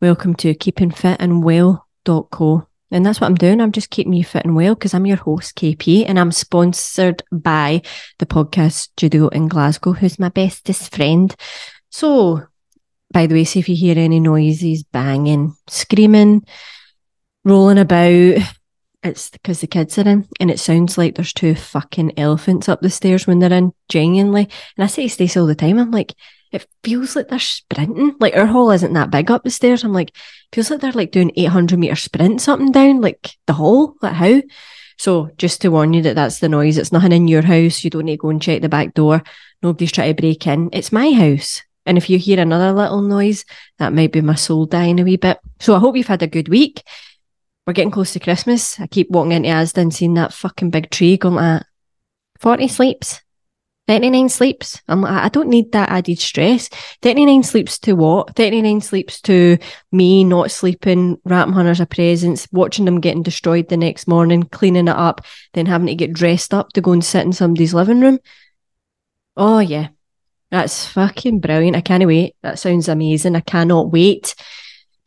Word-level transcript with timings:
Welcome 0.00 0.36
to 0.36 0.54
Keeping 0.54 0.92
Fit 0.92 1.16
and 1.18 1.42
keepingfitandwell.co. 1.42 2.68
And 2.92 3.04
that's 3.04 3.20
what 3.20 3.26
I'm 3.26 3.34
doing. 3.34 3.60
I'm 3.60 3.72
just 3.72 3.90
keeping 3.90 4.12
you 4.12 4.22
fit 4.22 4.44
and 4.44 4.54
well 4.54 4.76
because 4.76 4.94
I'm 4.94 5.06
your 5.06 5.16
host, 5.16 5.56
KP, 5.56 6.04
and 6.06 6.20
I'm 6.20 6.30
sponsored 6.30 7.24
by 7.32 7.82
the 8.20 8.26
podcast 8.26 8.74
studio 8.74 9.26
in 9.26 9.48
Glasgow, 9.48 9.94
who's 9.94 10.20
my 10.20 10.28
bestest 10.28 10.94
friend. 10.94 11.34
So, 11.90 12.44
by 13.12 13.26
the 13.26 13.34
way, 13.34 13.42
see 13.42 13.58
if 13.58 13.68
you 13.68 13.74
hear 13.74 13.98
any 13.98 14.20
noises, 14.20 14.84
banging, 14.84 15.56
screaming, 15.66 16.46
rolling 17.44 17.78
about, 17.78 18.38
it's 19.02 19.30
because 19.30 19.60
the 19.62 19.66
kids 19.66 19.98
are 19.98 20.08
in, 20.08 20.28
and 20.38 20.48
it 20.48 20.60
sounds 20.60 20.96
like 20.96 21.16
there's 21.16 21.32
two 21.32 21.56
fucking 21.56 22.16
elephants 22.16 22.68
up 22.68 22.82
the 22.82 22.90
stairs 22.90 23.26
when 23.26 23.40
they're 23.40 23.52
in, 23.52 23.72
genuinely. 23.88 24.48
And 24.76 24.84
I 24.84 24.86
say 24.86 25.08
to 25.08 25.08
Stacey 25.08 25.40
all 25.40 25.46
the 25.46 25.56
time, 25.56 25.80
I'm 25.80 25.90
like, 25.90 26.14
it 26.52 26.66
feels 26.82 27.14
like 27.14 27.28
they're 27.28 27.38
sprinting. 27.38 28.16
Like 28.18 28.36
our 28.36 28.46
hall 28.46 28.70
isn't 28.70 28.92
that 28.94 29.10
big 29.10 29.30
up 29.30 29.44
the 29.44 29.50
stairs. 29.50 29.84
I'm 29.84 29.92
like, 29.92 30.14
feels 30.52 30.70
like 30.70 30.80
they're 30.80 30.92
like 30.92 31.12
doing 31.12 31.32
800 31.36 31.78
meter 31.78 31.96
sprints 31.96 32.48
up 32.48 32.60
and 32.60 32.72
down, 32.72 33.00
like 33.00 33.36
the 33.46 33.52
hall. 33.52 33.94
Like 34.00 34.14
how? 34.14 34.42
So 34.98 35.30
just 35.36 35.60
to 35.62 35.68
warn 35.68 35.92
you 35.92 36.02
that 36.02 36.16
that's 36.16 36.40
the 36.40 36.48
noise. 36.48 36.78
It's 36.78 36.92
nothing 36.92 37.12
in 37.12 37.28
your 37.28 37.42
house. 37.42 37.84
You 37.84 37.90
don't 37.90 38.06
need 38.06 38.16
to 38.16 38.22
go 38.22 38.30
and 38.30 38.42
check 38.42 38.62
the 38.62 38.68
back 38.68 38.94
door. 38.94 39.22
Nobody's 39.62 39.92
trying 39.92 40.14
to 40.14 40.20
break 40.20 40.46
in. 40.46 40.70
It's 40.72 40.92
my 40.92 41.12
house. 41.12 41.62
And 41.86 41.96
if 41.96 42.10
you 42.10 42.18
hear 42.18 42.40
another 42.40 42.72
little 42.72 43.00
noise, 43.00 43.44
that 43.78 43.92
might 43.92 44.12
be 44.12 44.20
my 44.20 44.34
soul 44.34 44.66
dying 44.66 45.00
a 45.00 45.04
wee 45.04 45.16
bit. 45.16 45.38
So 45.60 45.74
I 45.74 45.78
hope 45.78 45.96
you've 45.96 46.06
had 46.06 46.22
a 46.22 46.26
good 46.26 46.48
week. 46.48 46.82
We're 47.66 47.72
getting 47.72 47.90
close 47.90 48.12
to 48.14 48.20
Christmas. 48.20 48.78
I 48.80 48.86
keep 48.86 49.10
walking 49.10 49.32
into 49.32 49.48
Asda 49.48 49.78
and 49.78 49.94
seeing 49.94 50.14
that 50.14 50.32
fucking 50.32 50.70
big 50.70 50.90
tree 50.90 51.16
going 51.16 51.36
like 51.36 51.62
40 52.40 52.68
sleeps. 52.68 53.20
39 53.88 54.28
sleeps. 54.28 54.80
I'm 54.86 55.00
like, 55.00 55.24
I 55.24 55.28
don't 55.30 55.48
need 55.48 55.72
that 55.72 55.88
added 55.88 56.18
stress. 56.18 56.68
39 57.00 57.42
sleeps 57.42 57.78
to 57.80 57.94
what? 57.94 58.36
39 58.36 58.82
sleeps 58.82 59.20
to 59.22 59.56
me 59.90 60.24
not 60.24 60.50
sleeping, 60.50 61.18
rat 61.24 61.48
hunters 61.48 61.80
of 61.80 61.88
presents, 61.88 62.46
watching 62.52 62.84
them 62.84 63.00
getting 63.00 63.22
destroyed 63.22 63.68
the 63.68 63.78
next 63.78 64.06
morning, 64.06 64.42
cleaning 64.42 64.88
it 64.88 64.96
up, 64.96 65.22
then 65.54 65.64
having 65.64 65.86
to 65.86 65.94
get 65.94 66.12
dressed 66.12 66.52
up 66.52 66.68
to 66.74 66.82
go 66.82 66.92
and 66.92 67.04
sit 67.04 67.24
in 67.24 67.32
somebody's 67.32 67.72
living 67.72 68.00
room. 68.00 68.18
Oh, 69.36 69.58
yeah. 69.60 69.88
That's 70.50 70.86
fucking 70.86 71.40
brilliant. 71.40 71.76
I 71.76 71.80
can't 71.80 72.06
wait. 72.06 72.36
That 72.42 72.58
sounds 72.58 72.88
amazing. 72.88 73.36
I 73.36 73.40
cannot 73.40 73.90
wait. 73.90 74.34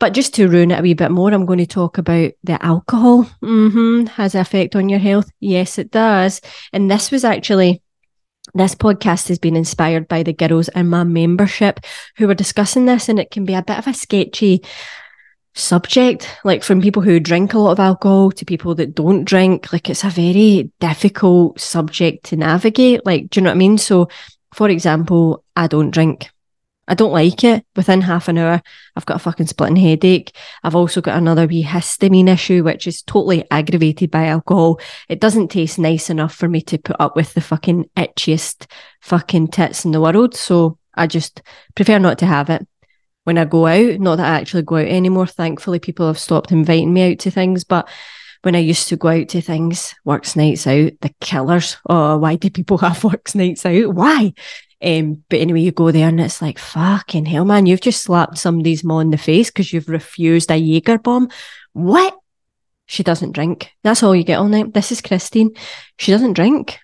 But 0.00 0.14
just 0.14 0.34
to 0.34 0.48
ruin 0.48 0.72
it 0.72 0.80
a 0.80 0.82
wee 0.82 0.94
bit 0.94 1.12
more, 1.12 1.32
I'm 1.32 1.46
going 1.46 1.60
to 1.60 1.66
talk 1.66 1.98
about 1.98 2.32
the 2.42 2.64
alcohol. 2.64 3.30
Mm-hmm. 3.42 4.06
Has 4.06 4.34
an 4.34 4.40
effect 4.40 4.74
on 4.74 4.88
your 4.88 4.98
health? 4.98 5.30
Yes, 5.38 5.78
it 5.78 5.92
does. 5.92 6.40
And 6.72 6.90
this 6.90 7.12
was 7.12 7.24
actually 7.24 7.80
this 8.54 8.74
podcast 8.74 9.28
has 9.28 9.38
been 9.38 9.56
inspired 9.56 10.08
by 10.08 10.22
the 10.22 10.32
girls 10.32 10.68
in 10.68 10.88
my 10.88 11.04
membership 11.04 11.80
who 12.16 12.26
were 12.26 12.34
discussing 12.34 12.86
this, 12.86 13.08
and 13.08 13.18
it 13.18 13.30
can 13.30 13.44
be 13.44 13.54
a 13.54 13.62
bit 13.62 13.78
of 13.78 13.86
a 13.86 13.94
sketchy 13.94 14.62
subject, 15.54 16.28
like 16.44 16.62
from 16.62 16.80
people 16.80 17.02
who 17.02 17.20
drink 17.20 17.52
a 17.52 17.58
lot 17.58 17.72
of 17.72 17.80
alcohol 17.80 18.30
to 18.32 18.44
people 18.44 18.74
that 18.74 18.94
don't 18.94 19.24
drink. 19.24 19.72
Like 19.72 19.90
it's 19.90 20.04
a 20.04 20.08
very 20.08 20.70
difficult 20.80 21.60
subject 21.60 22.24
to 22.26 22.36
navigate. 22.36 23.04
Like, 23.04 23.30
do 23.30 23.40
you 23.40 23.44
know 23.44 23.50
what 23.50 23.56
I 23.56 23.58
mean? 23.58 23.78
So, 23.78 24.08
for 24.54 24.68
example, 24.68 25.44
I 25.56 25.66
don't 25.66 25.90
drink. 25.90 26.28
I 26.88 26.94
don't 26.94 27.12
like 27.12 27.44
it. 27.44 27.64
Within 27.76 28.00
half 28.00 28.28
an 28.28 28.38
hour, 28.38 28.60
I've 28.96 29.06
got 29.06 29.16
a 29.16 29.20
fucking 29.20 29.46
splitting 29.46 29.76
headache. 29.76 30.36
I've 30.64 30.74
also 30.74 31.00
got 31.00 31.16
another 31.16 31.46
wee 31.46 31.62
histamine 31.62 32.28
issue, 32.28 32.64
which 32.64 32.86
is 32.86 33.02
totally 33.02 33.44
aggravated 33.50 34.10
by 34.10 34.26
alcohol. 34.26 34.80
It 35.08 35.20
doesn't 35.20 35.48
taste 35.48 35.78
nice 35.78 36.10
enough 36.10 36.34
for 36.34 36.48
me 36.48 36.60
to 36.62 36.78
put 36.78 36.96
up 36.98 37.14
with 37.14 37.34
the 37.34 37.40
fucking 37.40 37.88
itchiest 37.96 38.66
fucking 39.00 39.48
tits 39.48 39.84
in 39.84 39.92
the 39.92 40.00
world. 40.00 40.34
So 40.34 40.78
I 40.94 41.06
just 41.06 41.40
prefer 41.74 41.98
not 41.98 42.18
to 42.18 42.26
have 42.26 42.50
it 42.50 42.66
when 43.24 43.38
I 43.38 43.44
go 43.44 43.66
out. 43.66 44.00
Not 44.00 44.16
that 44.16 44.32
I 44.32 44.40
actually 44.40 44.62
go 44.62 44.76
out 44.76 44.88
anymore. 44.88 45.28
Thankfully, 45.28 45.78
people 45.78 46.08
have 46.08 46.18
stopped 46.18 46.50
inviting 46.50 46.92
me 46.92 47.12
out 47.12 47.20
to 47.20 47.30
things, 47.30 47.62
but 47.62 47.88
when 48.42 48.56
I 48.56 48.58
used 48.58 48.88
to 48.88 48.96
go 48.96 49.08
out 49.08 49.28
to 49.28 49.40
things, 49.40 49.94
works 50.04 50.34
nights 50.34 50.66
out, 50.66 50.92
the 51.00 51.14
killers. 51.20 51.76
Oh, 51.88 52.18
why 52.18 52.36
do 52.36 52.50
people 52.50 52.78
have 52.78 53.04
works 53.04 53.34
nights 53.34 53.64
out? 53.64 53.94
Why? 53.94 54.32
Um, 54.82 55.22
but 55.28 55.40
anyway, 55.40 55.60
you 55.60 55.72
go 55.72 55.90
there 55.90 56.08
and 56.08 56.20
it's 56.20 56.42
like, 56.42 56.58
fucking 56.58 57.26
hell, 57.26 57.44
man, 57.44 57.66
you've 57.66 57.80
just 57.80 58.02
slapped 58.02 58.38
somebody's 58.38 58.82
mom 58.82 59.02
in 59.02 59.10
the 59.10 59.18
face 59.18 59.50
because 59.50 59.72
you've 59.72 59.88
refused 59.88 60.50
a 60.50 60.56
Jaeger 60.56 60.98
bomb. 60.98 61.28
What? 61.72 62.18
She 62.86 63.02
doesn't 63.02 63.32
drink. 63.32 63.70
That's 63.84 64.02
all 64.02 64.14
you 64.14 64.24
get 64.24 64.38
all 64.38 64.48
night. 64.48 64.74
This 64.74 64.92
is 64.92 65.00
Christine. 65.00 65.50
She 65.98 66.10
doesn't 66.10 66.34
drink. 66.34 66.78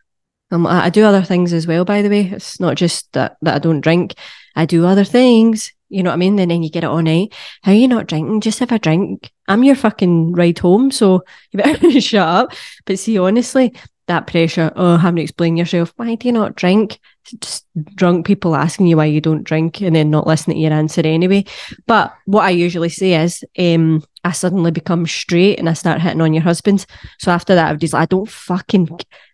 Um, 0.50 0.66
I, 0.66 0.86
I 0.86 0.90
do 0.90 1.04
other 1.04 1.22
things 1.22 1.52
as 1.52 1.66
well, 1.66 1.84
by 1.84 2.02
the 2.02 2.08
way. 2.08 2.22
It's 2.22 2.60
not 2.60 2.76
just 2.76 3.12
that, 3.12 3.36
that 3.42 3.56
I 3.56 3.58
don't 3.58 3.80
drink. 3.80 4.14
I 4.54 4.64
do 4.64 4.86
other 4.86 5.04
things. 5.04 5.72
You 5.88 6.02
know 6.02 6.10
what 6.10 6.14
I 6.14 6.18
mean? 6.18 6.38
And 6.38 6.50
then 6.50 6.62
you 6.62 6.70
get 6.70 6.84
it 6.84 6.88
all 6.88 7.02
night. 7.02 7.34
How 7.62 7.72
are 7.72 7.74
you 7.74 7.88
not 7.88 8.06
drinking? 8.06 8.42
Just 8.42 8.58
have 8.60 8.72
a 8.72 8.78
drink. 8.78 9.30
I'm 9.48 9.64
your 9.64 9.74
fucking 9.74 10.32
ride 10.32 10.58
home, 10.58 10.90
so 10.90 11.24
you 11.50 11.58
better 11.58 12.00
shut 12.00 12.26
up. 12.26 12.52
But 12.84 12.98
see, 12.98 13.18
honestly, 13.18 13.74
that 14.06 14.26
pressure, 14.26 14.72
oh, 14.76 14.96
having 14.96 15.16
to 15.16 15.22
explain 15.22 15.56
yourself. 15.56 15.92
Why 15.96 16.14
do 16.14 16.28
you 16.28 16.32
not 16.32 16.56
drink? 16.56 16.98
Just 17.40 17.66
drunk 17.94 18.26
people 18.26 18.56
asking 18.56 18.86
you 18.86 18.96
why 18.96 19.06
you 19.06 19.20
don't 19.20 19.44
drink 19.44 19.80
and 19.80 19.94
then 19.94 20.10
not 20.10 20.26
listening 20.26 20.56
to 20.56 20.60
your 20.62 20.72
answer 20.72 21.02
anyway. 21.04 21.44
But 21.86 22.14
what 22.26 22.44
I 22.44 22.50
usually 22.50 22.88
say 22.88 23.14
is, 23.22 23.44
um, 23.58 24.04
I 24.24 24.32
suddenly 24.32 24.70
become 24.70 25.06
straight 25.06 25.58
and 25.58 25.68
I 25.68 25.72
start 25.72 26.00
hitting 26.00 26.20
on 26.20 26.34
your 26.34 26.42
husband. 26.42 26.86
So 27.18 27.30
after 27.30 27.54
that, 27.54 27.70
I'm 27.70 27.78
just 27.78 27.94
like, 27.94 28.02
I 28.02 28.06
don't 28.06 28.28
fucking 28.28 28.88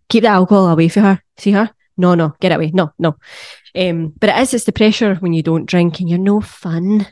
keep 0.09 0.23
the 0.23 0.29
alcohol 0.29 0.69
away 0.69 0.89
from 0.89 1.03
her. 1.05 1.23
See 1.39 1.53
her? 1.53 1.71
No, 1.97 2.15
no, 2.15 2.35
get 2.41 2.53
away. 2.53 2.71
No, 2.75 2.93
no. 2.99 3.17
Um, 3.75 4.13
but 4.19 4.31
it 4.31 4.37
is, 4.39 4.55
it's 4.55 4.65
the 4.65 4.73
pressure 4.73 5.15
when 5.17 5.33
you 5.33 5.43
don't 5.43 5.67
drink 5.67 6.01
and 6.01 6.09
you're 6.09 6.19
no 6.19 6.41
fun 6.41 7.07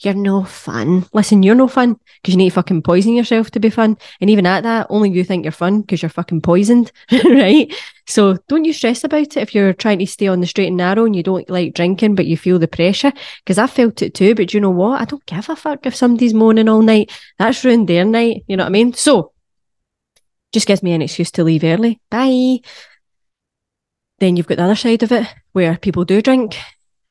you're 0.00 0.14
no 0.14 0.44
fun. 0.44 1.06
Listen, 1.12 1.42
you're 1.42 1.54
no 1.54 1.68
fun 1.68 1.96
because 2.20 2.34
you 2.34 2.38
need 2.38 2.50
to 2.50 2.54
fucking 2.54 2.82
poison 2.82 3.14
yourself 3.14 3.50
to 3.52 3.60
be 3.60 3.70
fun. 3.70 3.96
And 4.20 4.28
even 4.28 4.46
at 4.46 4.62
that, 4.62 4.86
only 4.90 5.10
you 5.10 5.24
think 5.24 5.44
you're 5.44 5.52
fun 5.52 5.82
because 5.82 6.02
you're 6.02 6.08
fucking 6.08 6.40
poisoned, 6.40 6.90
right? 7.24 7.72
So 8.06 8.36
don't 8.48 8.64
you 8.64 8.72
stress 8.72 9.04
about 9.04 9.22
it 9.22 9.36
if 9.36 9.54
you're 9.54 9.72
trying 9.72 10.00
to 10.00 10.06
stay 10.06 10.26
on 10.26 10.40
the 10.40 10.46
straight 10.46 10.68
and 10.68 10.76
narrow 10.76 11.04
and 11.04 11.14
you 11.14 11.22
don't 11.22 11.48
like 11.48 11.74
drinking, 11.74 12.16
but 12.16 12.26
you 12.26 12.36
feel 12.36 12.58
the 12.58 12.68
pressure. 12.68 13.12
Because 13.44 13.58
I 13.58 13.66
felt 13.66 14.02
it 14.02 14.14
too. 14.14 14.34
But 14.34 14.52
you 14.52 14.60
know 14.60 14.70
what? 14.70 15.00
I 15.00 15.04
don't 15.04 15.24
give 15.26 15.48
a 15.48 15.56
fuck 15.56 15.86
if 15.86 15.94
somebody's 15.94 16.34
moaning 16.34 16.68
all 16.68 16.82
night. 16.82 17.12
That's 17.38 17.64
ruined 17.64 17.88
their 17.88 18.04
night. 18.04 18.44
You 18.46 18.56
know 18.56 18.64
what 18.64 18.70
I 18.70 18.72
mean? 18.72 18.92
So 18.94 19.32
just 20.52 20.66
gives 20.66 20.82
me 20.82 20.92
an 20.92 21.02
excuse 21.02 21.30
to 21.32 21.44
leave 21.44 21.64
early. 21.64 22.00
Bye. 22.10 22.58
Then 24.18 24.36
you've 24.36 24.46
got 24.46 24.56
the 24.56 24.64
other 24.64 24.76
side 24.76 25.02
of 25.02 25.12
it 25.12 25.26
where 25.52 25.76
people 25.76 26.04
do 26.04 26.22
drink 26.22 26.56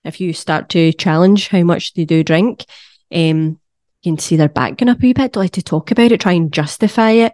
if 0.03 0.19
you 0.19 0.33
start 0.33 0.69
to 0.69 0.93
challenge 0.93 1.47
how 1.49 1.63
much 1.63 1.93
they 1.93 2.05
do 2.05 2.23
drink, 2.23 2.65
um, 3.13 3.59
you 4.01 4.11
can 4.11 4.19
see 4.19 4.35
their 4.35 4.49
back 4.49 4.77
going 4.77 4.89
up 4.89 5.03
a 5.03 5.13
bit. 5.13 5.33
Don't 5.33 5.37
like 5.37 5.51
to 5.51 5.61
talk 5.61 5.91
about 5.91 6.11
it, 6.11 6.21
try 6.21 6.33
and 6.33 6.51
justify 6.51 7.11
it. 7.11 7.33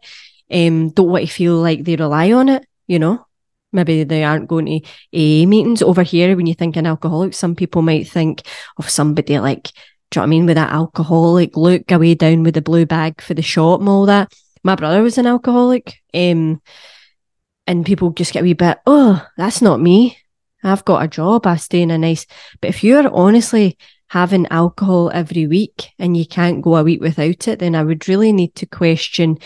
Um, 0.51 0.89
don't 0.89 1.09
want 1.09 1.27
to 1.27 1.33
feel 1.33 1.55
like 1.55 1.83
they 1.83 1.95
rely 1.95 2.31
on 2.31 2.49
it, 2.49 2.65
you 2.87 2.99
know? 2.99 3.25
Maybe 3.71 4.03
they 4.03 4.23
aren't 4.23 4.47
going 4.47 4.65
to 4.65 4.87
AA 5.13 5.45
meetings 5.45 5.81
over 5.81 6.01
here. 6.01 6.35
When 6.35 6.47
you 6.47 6.55
think 6.55 6.75
an 6.75 6.87
alcoholic, 6.87 7.35
some 7.35 7.55
people 7.55 7.83
might 7.83 8.07
think 8.07 8.41
of 8.77 8.89
somebody 8.89 9.37
like, 9.39 9.63
do 9.63 9.69
you 9.69 9.73
know 10.15 10.21
what 10.21 10.23
I 10.23 10.27
mean, 10.27 10.45
with 10.47 10.55
that 10.55 10.71
alcoholic 10.71 11.55
look 11.55 11.91
away 11.91 12.15
down 12.15 12.41
with 12.41 12.55
the 12.55 12.63
blue 12.63 12.87
bag 12.87 13.21
for 13.21 13.35
the 13.35 13.43
shop 13.43 13.79
and 13.79 13.89
all 13.89 14.07
that. 14.07 14.33
My 14.63 14.75
brother 14.75 15.03
was 15.03 15.19
an 15.19 15.27
alcoholic. 15.27 16.01
Um, 16.15 16.61
and 17.67 17.85
people 17.85 18.09
just 18.09 18.33
get 18.33 18.39
a 18.39 18.43
wee 18.43 18.53
bit, 18.53 18.79
oh, 18.87 19.23
that's 19.37 19.61
not 19.61 19.79
me. 19.79 20.17
I've 20.63 20.85
got 20.85 21.03
a 21.03 21.07
job, 21.07 21.47
I 21.47 21.55
stay 21.55 21.81
in 21.81 21.91
a 21.91 21.97
nice, 21.97 22.25
but 22.61 22.69
if 22.69 22.83
you're 22.83 23.09
honestly 23.13 23.77
having 24.09 24.47
alcohol 24.47 25.11
every 25.13 25.47
week 25.47 25.89
and 25.99 26.17
you 26.17 26.25
can't 26.25 26.61
go 26.61 26.75
a 26.75 26.83
week 26.83 27.01
without 27.01 27.47
it, 27.47 27.59
then 27.59 27.75
I 27.75 27.83
would 27.83 28.07
really 28.07 28.33
need 28.33 28.55
to 28.55 28.65
question 28.65 29.37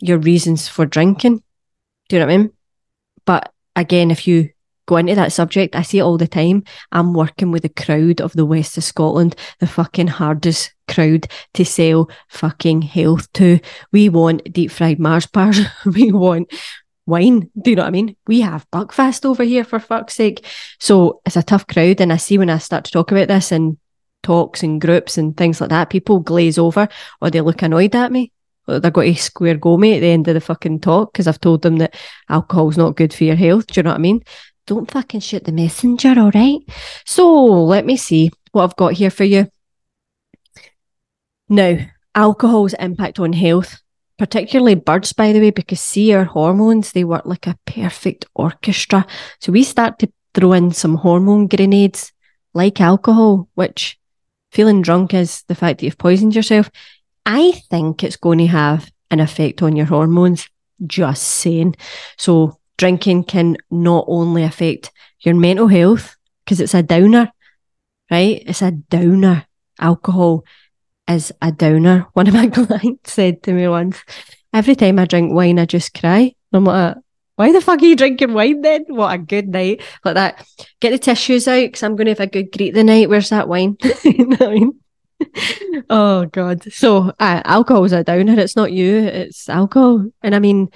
your 0.00 0.18
reasons 0.18 0.68
for 0.68 0.84
drinking. 0.86 1.42
Do 2.08 2.16
you 2.16 2.20
know 2.20 2.26
what 2.26 2.32
I 2.32 2.36
mean? 2.38 2.50
But 3.24 3.52
again, 3.76 4.10
if 4.10 4.26
you 4.26 4.50
go 4.86 4.96
into 4.96 5.14
that 5.14 5.32
subject, 5.32 5.76
I 5.76 5.82
see 5.82 5.98
it 5.98 6.02
all 6.02 6.18
the 6.18 6.26
time. 6.26 6.64
I'm 6.90 7.12
working 7.12 7.52
with 7.52 7.62
the 7.62 7.68
crowd 7.68 8.20
of 8.20 8.32
the 8.32 8.46
west 8.46 8.76
of 8.78 8.84
Scotland, 8.84 9.36
the 9.60 9.66
fucking 9.66 10.08
hardest 10.08 10.72
crowd 10.88 11.26
to 11.54 11.64
sell 11.64 12.10
fucking 12.28 12.82
health 12.82 13.30
to. 13.34 13.60
We 13.92 14.08
want 14.08 14.52
deep 14.52 14.70
fried 14.70 14.98
Mars 14.98 15.26
bars. 15.26 15.60
we 15.84 16.10
want 16.10 16.50
wine. 17.08 17.50
Do 17.60 17.70
you 17.70 17.76
know 17.76 17.82
what 17.82 17.88
I 17.88 17.92
mean? 17.92 18.16
We 18.26 18.42
have 18.42 18.70
Buckfast 18.70 19.24
over 19.24 19.42
here 19.42 19.64
for 19.64 19.80
fuck's 19.80 20.14
sake. 20.14 20.44
So 20.78 21.20
it's 21.24 21.36
a 21.36 21.42
tough 21.42 21.66
crowd. 21.66 22.00
And 22.00 22.12
I 22.12 22.18
see 22.18 22.38
when 22.38 22.50
I 22.50 22.58
start 22.58 22.84
to 22.84 22.90
talk 22.90 23.10
about 23.10 23.28
this 23.28 23.50
in 23.50 23.78
talks 24.22 24.62
and 24.62 24.80
groups 24.80 25.16
and 25.16 25.36
things 25.36 25.60
like 25.60 25.70
that, 25.70 25.90
people 25.90 26.20
glaze 26.20 26.58
over 26.58 26.86
or 27.20 27.30
they 27.30 27.40
look 27.40 27.62
annoyed 27.62 27.96
at 27.96 28.12
me. 28.12 28.30
They're 28.66 28.90
going 28.90 29.14
to 29.14 29.20
square 29.20 29.56
go 29.56 29.78
me 29.78 29.94
at 29.94 30.00
the 30.00 30.08
end 30.08 30.28
of 30.28 30.34
the 30.34 30.40
fucking 30.40 30.80
talk 30.80 31.12
because 31.12 31.26
I've 31.26 31.40
told 31.40 31.62
them 31.62 31.76
that 31.78 31.96
alcohol's 32.28 32.76
not 32.76 32.96
good 32.96 33.14
for 33.14 33.24
your 33.24 33.36
health. 33.36 33.66
Do 33.68 33.78
you 33.78 33.82
know 33.82 33.90
what 33.90 33.98
I 33.98 34.02
mean? 34.02 34.22
Don't 34.66 34.90
fucking 34.90 35.20
shoot 35.20 35.44
the 35.44 35.52
messenger, 35.52 36.14
all 36.18 36.30
right? 36.32 36.60
So 37.06 37.64
let 37.64 37.86
me 37.86 37.96
see 37.96 38.30
what 38.52 38.64
I've 38.64 38.76
got 38.76 38.92
here 38.92 39.10
for 39.10 39.24
you. 39.24 39.46
Now, 41.48 41.78
alcohol's 42.14 42.74
impact 42.74 43.18
on 43.18 43.32
health 43.32 43.80
particularly 44.18 44.74
birds, 44.74 45.12
by 45.12 45.32
the 45.32 45.40
way, 45.40 45.50
because 45.50 45.80
see 45.80 46.12
our 46.12 46.24
hormones, 46.24 46.92
they 46.92 47.04
work 47.04 47.24
like 47.24 47.46
a 47.46 47.58
perfect 47.64 48.26
orchestra. 48.34 49.06
So 49.40 49.52
we 49.52 49.62
start 49.62 49.98
to 50.00 50.12
throw 50.34 50.52
in 50.52 50.72
some 50.72 50.96
hormone 50.96 51.46
grenades 51.46 52.12
like 52.52 52.80
alcohol, 52.80 53.48
which 53.54 53.98
feeling 54.50 54.82
drunk 54.82 55.14
is 55.14 55.44
the 55.44 55.54
fact 55.54 55.78
that 55.78 55.86
you've 55.86 55.98
poisoned 55.98 56.34
yourself. 56.34 56.70
I 57.24 57.52
think 57.70 58.02
it's 58.02 58.16
going 58.16 58.38
to 58.38 58.46
have 58.46 58.90
an 59.10 59.20
effect 59.20 59.62
on 59.62 59.76
your 59.76 59.86
hormones. 59.86 60.48
Just 60.86 61.24
saying. 61.24 61.74
So, 62.16 62.58
drinking 62.76 63.24
can 63.24 63.56
not 63.70 64.04
only 64.06 64.44
affect 64.44 64.92
your 65.20 65.34
mental 65.34 65.66
health 65.66 66.16
because 66.44 66.60
it's 66.60 66.74
a 66.74 66.82
downer, 66.82 67.32
right? 68.10 68.42
It's 68.46 68.62
a 68.62 68.70
downer. 68.70 69.46
Alcohol 69.80 70.44
is 71.08 71.32
a 71.40 71.52
downer. 71.52 72.06
One 72.12 72.28
of 72.28 72.34
my 72.34 72.46
clients 72.48 73.12
said 73.12 73.42
to 73.44 73.52
me 73.52 73.68
once, 73.68 74.02
every 74.52 74.76
time 74.76 74.98
I 74.98 75.06
drink 75.06 75.32
wine, 75.32 75.58
I 75.58 75.66
just 75.66 75.94
cry. 75.94 76.34
I'm 76.52 76.64
like, 76.64 76.96
why 77.36 77.52
the 77.52 77.60
fuck 77.60 77.80
are 77.80 77.84
you 77.84 77.94
drinking 77.94 78.32
wine 78.32 78.62
then? 78.62 78.84
What 78.88 79.14
a 79.14 79.18
good 79.18 79.48
night. 79.48 79.82
Like 80.04 80.14
that. 80.14 80.44
Get 80.80 80.90
the 80.90 80.98
tissues 80.98 81.46
out 81.46 81.66
because 81.66 81.82
I'm 81.82 81.94
going 81.94 82.06
to 82.06 82.10
have 82.12 82.20
a 82.20 82.26
good 82.26 82.50
greet 82.50 82.74
the 82.74 82.82
night. 82.82 83.08
Where's 83.08 83.28
that 83.28 83.48
wine? 83.48 83.76
you 84.04 84.26
know 84.26 84.36
I 84.40 84.54
mean? 84.54 84.80
oh, 85.88 86.26
God. 86.26 86.72
So, 86.72 87.12
uh, 87.20 87.42
alcohol's 87.44 87.92
a 87.92 88.02
downer. 88.02 88.38
It's 88.40 88.56
not 88.56 88.72
you, 88.72 88.96
it's 88.98 89.48
alcohol. 89.48 90.10
And 90.22 90.34
I 90.34 90.40
mean, 90.40 90.68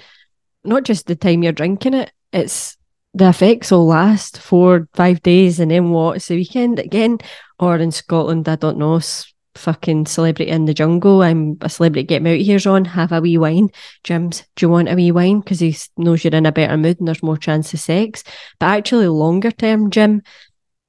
not 0.63 0.83
just 0.83 1.07
the 1.07 1.15
time 1.15 1.43
you're 1.43 1.51
drinking 1.51 1.95
it, 1.95 2.11
it's 2.31 2.77
the 3.13 3.29
effects 3.29 3.71
will 3.71 3.85
last 3.85 4.39
four, 4.39 4.87
five 4.93 5.21
days, 5.21 5.59
and 5.59 5.69
then 5.69 5.91
what? 5.91 6.15
It's 6.15 6.27
the 6.27 6.35
weekend 6.35 6.79
again. 6.79 7.19
Or 7.59 7.77
in 7.77 7.91
Scotland, 7.91 8.49
I 8.49 8.55
don't 8.55 8.77
know, 8.77 8.99
fucking 9.55 10.05
celebrity 10.05 10.51
in 10.51 10.65
the 10.65 10.73
jungle. 10.73 11.21
I'm 11.21 11.57
a 11.61 11.69
celebrity. 11.69 12.05
Get 12.05 12.21
me 12.21 12.33
out 12.39 12.45
here's 12.45 12.65
on. 12.65 12.85
Have 12.85 13.11
a 13.11 13.21
wee 13.21 13.37
wine. 13.37 13.69
Jim's, 14.03 14.43
do 14.55 14.65
you 14.65 14.69
want 14.69 14.89
a 14.89 14.95
wee 14.95 15.11
wine? 15.11 15.39
Because 15.39 15.59
he 15.59 15.75
knows 15.97 16.23
you're 16.23 16.33
in 16.33 16.45
a 16.45 16.51
better 16.51 16.77
mood 16.77 16.99
and 16.99 17.07
there's 17.07 17.23
more 17.23 17.37
chance 17.37 17.73
of 17.73 17.79
sex. 17.79 18.23
But 18.59 18.67
actually, 18.67 19.07
longer 19.07 19.51
term, 19.51 19.91
Jim, 19.91 20.21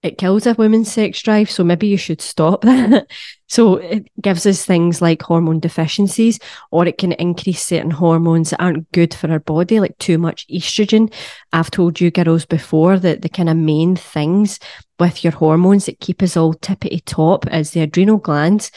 it 0.02 0.18
kills 0.18 0.46
a 0.46 0.54
woman's 0.54 0.92
sex 0.92 1.22
drive. 1.22 1.50
So 1.50 1.64
maybe 1.64 1.86
you 1.86 1.96
should 1.96 2.20
stop 2.20 2.62
that. 2.62 3.06
So 3.46 3.76
it 3.76 4.08
gives 4.20 4.46
us 4.46 4.64
things 4.64 5.02
like 5.02 5.22
hormone 5.22 5.60
deficiencies, 5.60 6.38
or 6.70 6.86
it 6.86 6.98
can 6.98 7.12
increase 7.12 7.62
certain 7.62 7.90
hormones 7.90 8.50
that 8.50 8.62
aren't 8.62 8.90
good 8.92 9.12
for 9.12 9.30
our 9.30 9.38
body, 9.38 9.80
like 9.80 9.96
too 9.98 10.18
much 10.18 10.46
estrogen. 10.48 11.12
I've 11.52 11.70
told 11.70 12.00
you 12.00 12.10
girls 12.10 12.46
before 12.46 12.98
that 12.98 13.22
the 13.22 13.28
kind 13.28 13.48
of 13.48 13.56
main 13.56 13.96
things 13.96 14.58
with 14.98 15.24
your 15.24 15.32
hormones 15.32 15.86
that 15.86 16.00
keep 16.00 16.22
us 16.22 16.36
all 16.36 16.54
tippity 16.54 17.02
top 17.04 17.46
is 17.52 17.72
the 17.72 17.82
adrenal 17.82 18.18
glands 18.18 18.70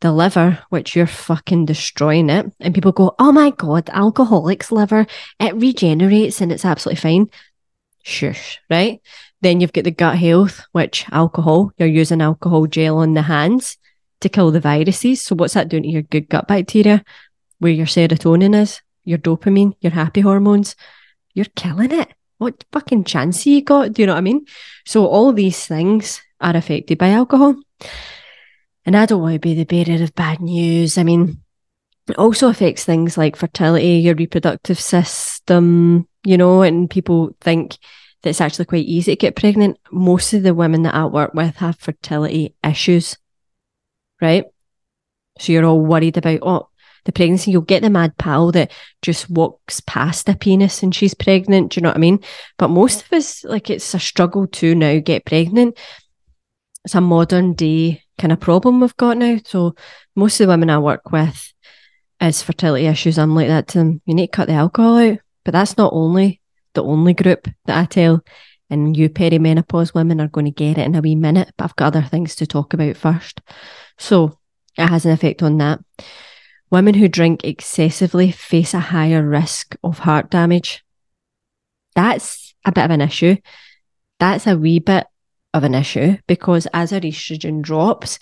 the 0.00 0.12
liver, 0.12 0.58
which 0.68 0.94
you're 0.94 1.06
fucking 1.06 1.64
destroying 1.64 2.28
it. 2.28 2.52
And 2.60 2.74
people 2.74 2.92
go, 2.92 3.14
oh 3.18 3.32
my 3.32 3.50
God, 3.50 3.88
alcoholic's 3.88 4.70
liver, 4.70 5.06
it 5.40 5.54
regenerates 5.54 6.42
and 6.42 6.52
it's 6.52 6.66
absolutely 6.66 7.00
fine. 7.00 7.30
Shush, 8.02 8.60
right? 8.68 9.00
Then 9.40 9.60
you've 9.60 9.72
got 9.72 9.84
the 9.84 9.90
gut 9.90 10.18
health, 10.18 10.62
which 10.72 11.06
alcohol, 11.10 11.72
you're 11.78 11.88
using 11.88 12.20
alcohol 12.20 12.66
gel 12.66 12.98
on 12.98 13.14
the 13.14 13.22
hands 13.22 13.78
to 14.20 14.28
kill 14.28 14.50
the 14.50 14.60
viruses. 14.60 15.22
So 15.22 15.34
what's 15.34 15.54
that 15.54 15.68
doing 15.68 15.84
to 15.84 15.88
your 15.88 16.02
good 16.02 16.28
gut 16.28 16.48
bacteria? 16.48 17.04
Where 17.58 17.72
your 17.72 17.86
serotonin 17.86 18.54
is, 18.60 18.80
your 19.04 19.18
dopamine, 19.18 19.74
your 19.80 19.92
happy 19.92 20.20
hormones, 20.20 20.76
you're 21.34 21.46
killing 21.56 21.92
it. 21.92 22.08
What 22.38 22.64
fucking 22.72 23.04
chance 23.04 23.46
you 23.46 23.62
got? 23.62 23.94
Do 23.94 24.02
you 24.02 24.06
know 24.06 24.12
what 24.12 24.18
I 24.18 24.22
mean? 24.22 24.46
So 24.84 25.06
all 25.06 25.32
these 25.32 25.66
things 25.66 26.20
are 26.40 26.56
affected 26.56 26.98
by 26.98 27.10
alcohol. 27.10 27.56
And 28.84 28.96
I 28.96 29.06
don't 29.06 29.22
want 29.22 29.34
to 29.34 29.38
be 29.40 29.54
the 29.54 29.64
bearer 29.64 30.02
of 30.02 30.14
bad 30.14 30.40
news. 30.40 30.98
I 30.98 31.02
mean, 31.02 31.42
it 32.08 32.18
also 32.18 32.48
affects 32.48 32.84
things 32.84 33.16
like 33.16 33.36
fertility, 33.36 33.98
your 33.98 34.14
reproductive 34.14 34.78
system, 34.78 36.06
you 36.24 36.36
know, 36.36 36.62
and 36.62 36.88
people 36.88 37.34
think 37.40 37.78
that 38.22 38.30
it's 38.30 38.40
actually 38.40 38.66
quite 38.66 38.86
easy 38.86 39.12
to 39.12 39.16
get 39.16 39.36
pregnant. 39.36 39.78
Most 39.90 40.32
of 40.32 40.42
the 40.42 40.54
women 40.54 40.82
that 40.82 40.94
I 40.94 41.04
work 41.06 41.34
with 41.34 41.56
have 41.56 41.78
fertility 41.78 42.54
issues, 42.62 43.16
right? 44.20 44.44
So 45.38 45.52
you're 45.52 45.64
all 45.64 45.80
worried 45.80 46.16
about, 46.16 46.40
oh, 46.42 46.68
the 47.04 47.12
pregnancy. 47.12 47.50
You'll 47.50 47.62
get 47.62 47.82
the 47.82 47.90
mad 47.90 48.18
pal 48.18 48.52
that 48.52 48.72
just 49.00 49.30
walks 49.30 49.80
past 49.80 50.28
a 50.28 50.34
penis 50.34 50.82
and 50.82 50.94
she's 50.94 51.14
pregnant. 51.14 51.72
Do 51.72 51.78
you 51.78 51.82
know 51.82 51.90
what 51.90 51.96
I 51.96 52.00
mean? 52.00 52.20
But 52.58 52.68
most 52.68 53.04
of 53.04 53.12
us, 53.12 53.44
like, 53.44 53.70
it's 53.70 53.94
a 53.94 53.98
struggle 53.98 54.46
to 54.48 54.74
now 54.74 54.98
get 54.98 55.24
pregnant. 55.24 55.78
It's 56.84 56.94
a 56.94 57.00
modern 57.00 57.54
day 57.54 58.02
kind 58.18 58.32
of 58.32 58.40
problem 58.40 58.80
we've 58.80 58.96
got 58.96 59.16
now. 59.16 59.38
So 59.44 59.74
most 60.14 60.40
of 60.40 60.46
the 60.46 60.52
women 60.52 60.70
I 60.70 60.78
work 60.78 61.10
with 61.10 61.52
is 62.20 62.42
fertility 62.42 62.86
issues. 62.86 63.18
I'm 63.18 63.34
like 63.34 63.48
that 63.48 63.68
to 63.68 63.78
them. 63.78 64.02
You 64.04 64.14
need 64.14 64.28
to 64.28 64.36
cut 64.36 64.48
the 64.48 64.54
alcohol 64.54 64.98
out. 64.98 65.18
But 65.44 65.52
that's 65.52 65.76
not 65.76 65.92
only 65.92 66.40
the 66.74 66.82
only 66.82 67.14
group 67.14 67.48
that 67.66 67.78
I 67.78 67.84
tell. 67.84 68.22
And 68.68 68.96
you 68.96 69.08
perimenopause 69.08 69.94
women 69.94 70.20
are 70.20 70.26
going 70.26 70.46
to 70.46 70.50
get 70.50 70.76
it 70.76 70.86
in 70.86 70.96
a 70.96 71.00
wee 71.00 71.14
minute, 71.14 71.52
but 71.56 71.64
I've 71.64 71.76
got 71.76 71.94
other 71.94 72.02
things 72.02 72.34
to 72.36 72.48
talk 72.48 72.74
about 72.74 72.96
first. 72.96 73.40
So 73.98 74.38
it 74.76 74.88
has 74.88 75.04
an 75.04 75.12
effect 75.12 75.42
on 75.42 75.58
that. 75.58 75.80
Women 76.70 76.94
who 76.94 77.08
drink 77.08 77.44
excessively 77.44 78.30
face 78.30 78.74
a 78.74 78.80
higher 78.80 79.26
risk 79.26 79.76
of 79.84 80.00
heart 80.00 80.30
damage. 80.30 80.84
That's 81.94 82.54
a 82.64 82.72
bit 82.72 82.84
of 82.84 82.90
an 82.90 83.00
issue. 83.00 83.36
That's 84.18 84.46
a 84.46 84.58
wee 84.58 84.80
bit 84.80 85.06
of 85.54 85.64
an 85.64 85.74
issue 85.74 86.18
because 86.26 86.66
as 86.74 86.92
our 86.92 87.00
estrogen 87.00 87.62
drops, 87.62 88.18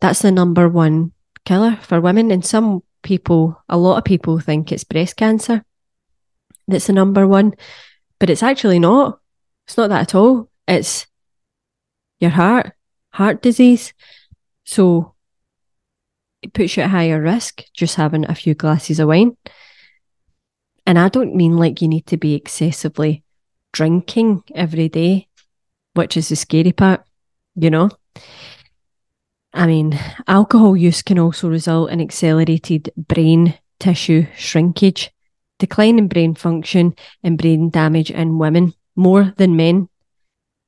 that's 0.00 0.22
the 0.22 0.32
number 0.32 0.68
one 0.68 1.12
killer 1.44 1.76
for 1.82 2.00
women. 2.00 2.30
And 2.30 2.44
some 2.44 2.82
people, 3.02 3.62
a 3.68 3.76
lot 3.76 3.98
of 3.98 4.04
people 4.04 4.40
think 4.40 4.72
it's 4.72 4.84
breast 4.84 5.16
cancer 5.16 5.64
that's 6.66 6.86
the 6.86 6.92
number 6.92 7.26
one, 7.26 7.54
but 8.18 8.30
it's 8.30 8.42
actually 8.42 8.78
not. 8.78 9.20
It's 9.66 9.76
not 9.76 9.88
that 9.88 10.02
at 10.02 10.14
all. 10.14 10.50
It's 10.66 11.06
your 12.20 12.30
heart, 12.30 12.72
heart 13.10 13.42
disease. 13.42 13.92
So 14.64 15.14
it 16.42 16.52
puts 16.52 16.76
you 16.76 16.82
at 16.82 16.90
higher 16.90 17.20
risk 17.20 17.64
just 17.72 17.96
having 17.96 18.28
a 18.28 18.34
few 18.34 18.54
glasses 18.54 19.00
of 19.00 19.08
wine. 19.08 19.36
And 20.86 20.98
I 20.98 21.08
don't 21.08 21.34
mean 21.34 21.56
like 21.56 21.80
you 21.80 21.88
need 21.88 22.06
to 22.08 22.16
be 22.16 22.34
excessively 22.34 23.24
drinking 23.72 24.42
every 24.54 24.88
day, 24.88 25.28
which 25.94 26.16
is 26.16 26.28
the 26.28 26.36
scary 26.36 26.72
part, 26.72 27.02
you 27.54 27.70
know? 27.70 27.90
I 29.52 29.66
mean, 29.66 29.98
alcohol 30.26 30.76
use 30.76 31.00
can 31.00 31.18
also 31.18 31.48
result 31.48 31.90
in 31.90 32.00
accelerated 32.00 32.90
brain 32.96 33.54
tissue 33.78 34.26
shrinkage 34.36 35.10
decline 35.58 35.98
in 35.98 36.08
brain 36.08 36.34
function 36.34 36.94
and 37.22 37.38
brain 37.38 37.70
damage 37.70 38.10
in 38.10 38.38
women 38.38 38.74
more 38.96 39.32
than 39.36 39.56
men. 39.56 39.88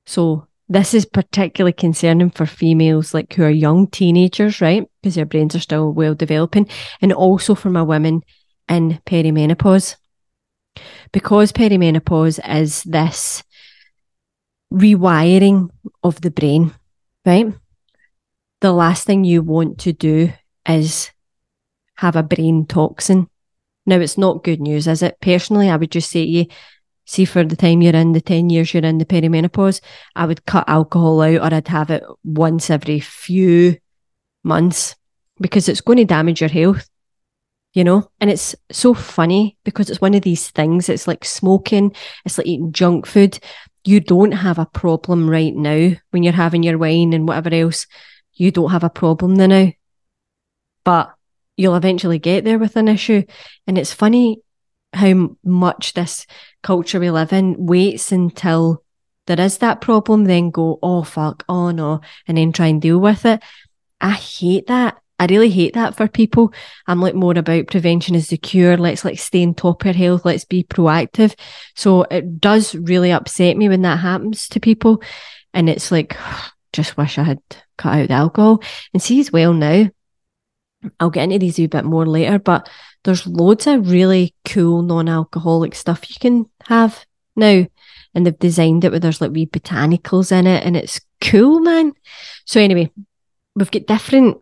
So 0.07 0.47
this 0.69 0.95
is 0.95 1.07
particularly 1.07 1.73
concerning 1.73 2.31
for 2.31 2.47
females 2.47 3.15
like 3.15 3.33
who 3.33 3.45
are 3.45 3.51
young 3.51 3.87
teenagers, 3.87 4.61
right? 4.61 4.89
Because 5.01 5.15
their 5.15 5.27
brains 5.27 5.55
are 5.55 5.61
still 5.61 5.93
well 5.93 6.15
developing, 6.15 6.69
and 7.01 7.13
also 7.13 7.55
for 7.55 7.71
my 7.71 7.83
women 7.83 8.23
in 8.69 9.01
perimenopause. 9.07 9.97
Because 11.13 11.53
perimenopause 11.53 12.41
is 12.49 12.83
this 12.83 13.43
rewiring 14.73 15.71
of 16.03 16.21
the 16.21 16.31
brain, 16.31 16.75
right? 17.25 17.47
The 18.61 18.73
last 18.73 19.07
thing 19.07 19.25
you 19.25 19.43
want 19.43 19.79
to 19.81 19.93
do 19.93 20.33
is 20.69 21.11
have 21.97 22.17
a 22.17 22.23
brain 22.23 22.67
toxin 22.67 23.29
now, 23.87 24.01
it's 24.01 24.19
not 24.19 24.43
good 24.43 24.61
news, 24.61 24.89
is 24.89 25.03
it? 25.03 25.21
Personally, 25.21 25.71
I 25.71 25.77
would 25.77 25.93
just 25.93 26.11
say 26.11 26.25
to 26.25 26.31
you, 26.31 26.47
see 27.07 27.25
for 27.25 27.45
the 27.45 27.57
time 27.57 27.81
you're 27.81 27.95
in, 27.95 28.13
the 28.13 28.21
10 28.21 28.51
years 28.51 28.75
you're 28.75 28.85
in 28.85 28.99
the 28.99 29.05
perimenopause, 29.05 29.81
I 30.15 30.27
would 30.27 30.45
cut 30.45 30.69
alcohol 30.69 31.23
out 31.23 31.37
or 31.37 31.55
I'd 31.55 31.69
have 31.69 31.91
it 31.91 32.03
once 32.25 32.69
every 32.69 33.01
few 33.01 33.77
months 34.43 34.97
because 35.41 35.69
it's 35.69 35.81
going 35.81 35.99
to 35.99 36.05
damage 36.05 36.41
your 36.41 36.51
health, 36.51 36.89
you 37.73 37.85
know? 37.85 38.11
And 38.21 38.29
it's 38.29 38.57
so 38.73 38.93
funny 38.93 39.57
because 39.65 39.89
it's 39.89 40.01
one 40.01 40.15
of 40.15 40.23
these 40.23 40.51
things. 40.51 40.89
It's 40.89 41.07
like 41.07 41.25
smoking, 41.25 41.95
it's 42.25 42.39
like 42.39 42.47
eating 42.47 42.73
junk 42.73 43.07
food. 43.07 43.39
You 43.85 44.01
don't 44.01 44.33
have 44.33 44.59
a 44.59 44.67
problem 44.67 45.31
right 45.31 45.55
now 45.55 45.93
when 46.11 46.25
you're 46.25 46.33
having 46.33 46.65
your 46.65 46.77
wine 46.77 47.13
and 47.13 47.29
whatever 47.29 47.55
else. 47.55 47.87
You 48.35 48.51
don't 48.51 48.73
have 48.73 48.85
a 48.85 48.91
problem 48.91 49.35
now. 49.35 49.71
But 50.85 51.15
you'll 51.57 51.77
eventually 51.77 52.19
get 52.19 52.45
there 52.45 52.59
with 52.59 52.77
an 52.77 52.89
issue. 52.89 53.23
And 53.67 53.79
it's 53.79 53.93
funny 53.93 54.41
how 54.97 55.37
much 55.45 55.95
this 55.95 56.27
culture 56.63 57.01
we 57.01 57.11
live 57.11 57.33
in 57.33 57.67
waits 57.67 58.13
until 58.13 58.83
there 59.27 59.41
is 59.41 59.59
that 59.59 59.81
problem, 59.81 60.25
then 60.25 60.51
go, 60.51 60.79
oh, 60.83 61.03
fuck, 61.03 61.45
oh, 61.49 61.71
no, 61.71 62.01
and 62.27 62.39
then 62.39 62.53
try 62.53 62.67
and 62.67 62.81
deal 62.81 62.99
with 62.99 63.25
it. 63.25 63.43
I 64.01 64.13
hate 64.13 64.69
that. 64.69 65.01
I 65.19 65.27
really 65.27 65.51
hate 65.51 65.75
that 65.75 65.97
for 65.97 66.09
people. 66.09 66.53
I'm 66.87 67.01
like 67.01 67.15
more 67.15 67.37
about 67.37 67.69
prevention 67.69 68.15
is 68.15 68.29
the 68.29 68.37
cure. 68.37 68.77
Let's 68.77 69.05
like 69.05 69.19
stay 69.19 69.43
on 69.45 69.55
top 69.55 69.83
of 69.83 69.89
our 69.89 69.93
health. 69.95 70.25
Let's 70.25 70.45
be 70.45 70.63
proactive. 70.63 71.35
So 71.75 72.03
it 72.03 72.39
does 72.39 72.75
really 72.75 73.13
upset 73.13 73.57
me 73.57 73.69
when 73.69 73.83
that 73.83 73.99
happens 73.99 74.49
to 74.51 74.61
people. 74.61 75.03
And 75.55 75.71
it's 75.71 75.91
like, 75.91 76.17
just 76.73 76.97
wish 76.99 77.17
I 77.19 77.23
had 77.23 77.41
cut 77.79 77.99
out 77.99 78.09
the 78.09 78.15
alcohol. 78.15 78.63
And 78.93 79.03
see 79.03 79.19
as 79.21 79.33
well 79.33 79.55
now, 79.55 79.89
I'll 81.01 81.11
get 81.11 81.25
into 81.25 81.39
these 81.39 81.59
a 81.59 81.67
bit 81.67 81.85
more 81.85 82.07
later, 82.07 82.39
but 82.39 82.69
there's 83.07 83.27
loads 83.27 83.67
of 83.69 83.91
really 83.91 84.35
cool 84.45 84.83
non-alcoholic 84.83 85.75
stuff 85.75 86.11
you 86.11 86.17
can 86.21 86.51
have 86.65 87.07
now. 87.37 87.67
And 88.15 88.27
they've 88.27 88.39
designed 88.39 88.85
it 88.85 88.91
where 88.91 88.99
there's 88.99 89.21
like 89.21 89.31
wee 89.31 89.47
botanicals 89.47 90.33
in 90.33 90.47
it 90.47 90.65
and 90.65 90.77
it's 90.77 91.01
cool, 91.21 91.61
man. 91.61 91.93
So 92.47 92.61
anyway, 92.61 92.91
we've 93.55 93.71
got 93.71 93.87
different 93.87 94.39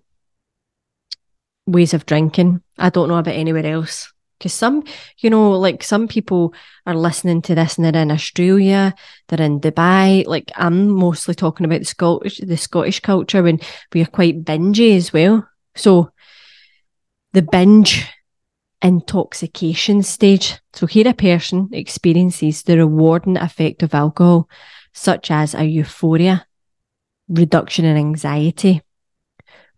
ways 1.66 1.92
of 1.92 2.06
drinking. 2.06 2.62
I 2.78 2.88
don't 2.88 3.08
know 3.08 3.18
about 3.18 3.34
anywhere 3.34 3.66
else. 3.66 4.10
Because 4.38 4.54
some, 4.54 4.84
you 5.18 5.28
know, 5.28 5.52
like 5.52 5.82
some 5.82 6.08
people 6.08 6.54
are 6.86 6.94
listening 6.94 7.42
to 7.42 7.54
this 7.54 7.76
and 7.76 7.84
they're 7.84 8.02
in 8.02 8.10
Australia, 8.10 8.94
they're 9.28 9.44
in 9.44 9.60
Dubai. 9.60 10.26
Like 10.26 10.50
I'm 10.56 10.88
mostly 10.88 11.34
talking 11.34 11.66
about 11.66 11.80
the 11.80 11.86
Scottish, 11.86 12.38
the 12.38 12.56
Scottish 12.56 13.00
culture, 13.00 13.46
and 13.46 13.62
we 13.92 14.02
are 14.02 14.06
quite 14.06 14.44
bingy 14.44 14.96
as 14.96 15.12
well. 15.12 15.48
So 15.76 16.10
the 17.32 17.42
binge 17.42 18.08
intoxication 18.84 20.02
stage. 20.02 20.60
So 20.74 20.86
here 20.86 21.08
a 21.08 21.14
person 21.14 21.70
experiences 21.72 22.62
the 22.62 22.76
rewarding 22.76 23.38
effect 23.38 23.82
of 23.82 23.94
alcohol, 23.94 24.48
such 24.92 25.30
as 25.30 25.54
a 25.54 25.64
euphoria, 25.64 26.46
reduction 27.28 27.86
in 27.86 27.96
anxiety, 27.96 28.82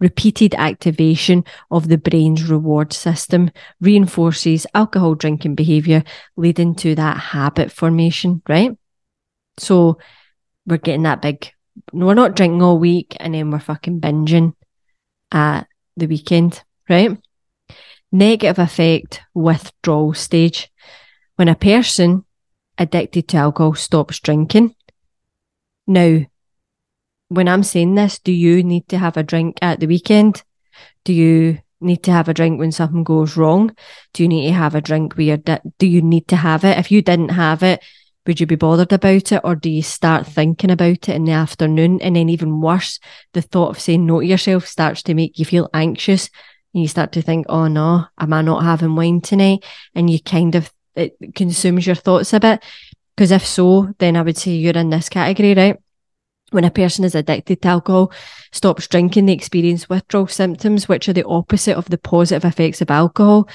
repeated 0.01 0.55
activation 0.57 1.45
of 1.71 1.89
the 1.89 1.97
brain's 1.97 2.45
reward 2.51 2.93
system 2.93 3.51
reinforces 3.81 4.67
alcohol 4.75 5.15
drinking 5.15 5.55
behavior, 5.55 6.03
leading 6.37 6.75
to 6.75 6.97
that 6.97 7.17
habit 7.17 7.71
formation, 7.71 8.43
right? 8.49 8.77
So 9.59 9.99
we're 10.67 10.79
getting 10.79 11.05
that 11.05 11.23
big. 11.23 11.53
We're 11.93 12.15
not 12.15 12.35
drinking 12.35 12.63
all 12.63 12.79
week 12.79 13.17
and 13.21 13.35
then 13.35 13.51
we're 13.51 13.61
fucking 13.61 14.01
binging 14.01 14.55
at 15.31 15.69
the 15.97 16.07
weekend, 16.07 16.63
right? 16.89 17.17
Negative 18.17 18.59
effect 18.59 19.21
withdrawal 19.35 20.15
stage. 20.15 20.73
When 21.35 21.49
a 21.49 21.55
person 21.55 22.25
addicted 22.79 23.29
to 23.29 23.37
alcohol 23.37 23.75
stops 23.75 24.21
drinking. 24.21 24.75
Now, 25.87 26.25
when 27.29 27.47
I'm 27.47 27.63
saying 27.63 27.95
this, 27.95 28.19
do 28.19 28.33
you 28.33 28.63
need 28.63 28.89
to 28.89 28.97
have 28.97 29.19
a 29.19 29.23
drink 29.23 29.59
at 29.61 29.81
the 29.81 29.87
weekend? 29.87 30.43
Do 31.05 31.13
you 31.13 31.59
need 31.79 32.05
to 32.05 32.11
have 32.11 32.31
a 32.31 32.33
drink 32.33 32.59
when 32.59 32.73
something 32.73 33.05
goes 33.05 33.37
wrong? 33.37 33.77
Do 34.15 34.23
you 34.23 34.31
need 34.31 34.47
to 34.47 34.55
have 34.55 34.75
a 34.75 34.81
drink 34.81 35.15
where 35.15 35.37
di- 35.37 35.61
do 35.79 35.87
you 35.87 36.01
need 36.01 36.27
to 36.29 36.37
have 36.37 36.65
it? 36.65 36.79
If 36.79 36.91
you 36.91 37.03
didn't 37.03 37.33
have 37.33 37.63
it, 37.63 37.85
would 38.27 38.41
you 38.41 38.47
be 38.47 38.57
bothered 38.57 38.95
about 38.95 39.31
it 39.31 39.43
or 39.45 39.55
do 39.55 39.69
you 39.69 39.83
start 39.83 40.27
thinking 40.27 40.71
about 40.71 41.07
it 41.07 41.11
in 41.11 41.25
the 41.25 41.33
afternoon 41.33 42.01
and 42.01 42.17
then 42.17 42.31
even 42.31 42.63
worse 42.63 42.99
the 43.35 43.43
thought 43.43 43.69
of 43.69 43.79
saying 43.79 44.07
no 44.07 44.21
to 44.21 44.27
yourself 44.27 44.67
starts 44.67 45.03
to 45.03 45.15
make 45.15 45.39
you 45.39 45.45
feel 45.45 45.69
anxious 45.75 46.31
and 46.77 46.83
you 46.83 46.89
start 46.89 47.11
to 47.11 47.23
think 47.23 47.47
oh 47.49 47.69
no 47.69 48.05
am 48.19 48.33
i 48.35 48.43
not 48.43 48.63
having 48.63 48.95
wine 48.95 49.21
tonight 49.21 49.65
and 49.95 50.11
you 50.11 50.21
kind 50.21 50.55
of 50.55 50.71
it 50.95 51.17
consumes 51.35 51.87
your 51.87 51.97
thoughts 51.97 52.35
a 52.35 52.39
bit 52.39 52.63
because 53.17 53.31
if 53.31 53.47
so 53.47 53.95
then 53.99 54.15
i 54.15 54.21
would 54.21 54.37
say 54.37 54.51
you're 54.51 54.75
in 54.75 54.91
this 54.91 55.09
category 55.09 55.55
right 55.55 55.79
when 56.51 56.65
a 56.65 56.71
person 56.71 57.05
is 57.05 57.17
addicted 57.17 57.61
to 57.61 57.69
alcohol, 57.69 58.13
stops 58.53 58.87
drinking, 58.87 59.27
they 59.27 59.33
experience 59.33 59.89
withdrawal 59.89 60.29
symptoms, 60.29 60.89
which 60.89 61.09
are 61.09 61.13
the 61.13 61.27
opposite 61.27 61.77
of 61.77 61.87
the 61.87 61.99
positive 61.99 62.45
effects 62.45 62.81
of 62.81 62.89
alcohol. 62.89 63.49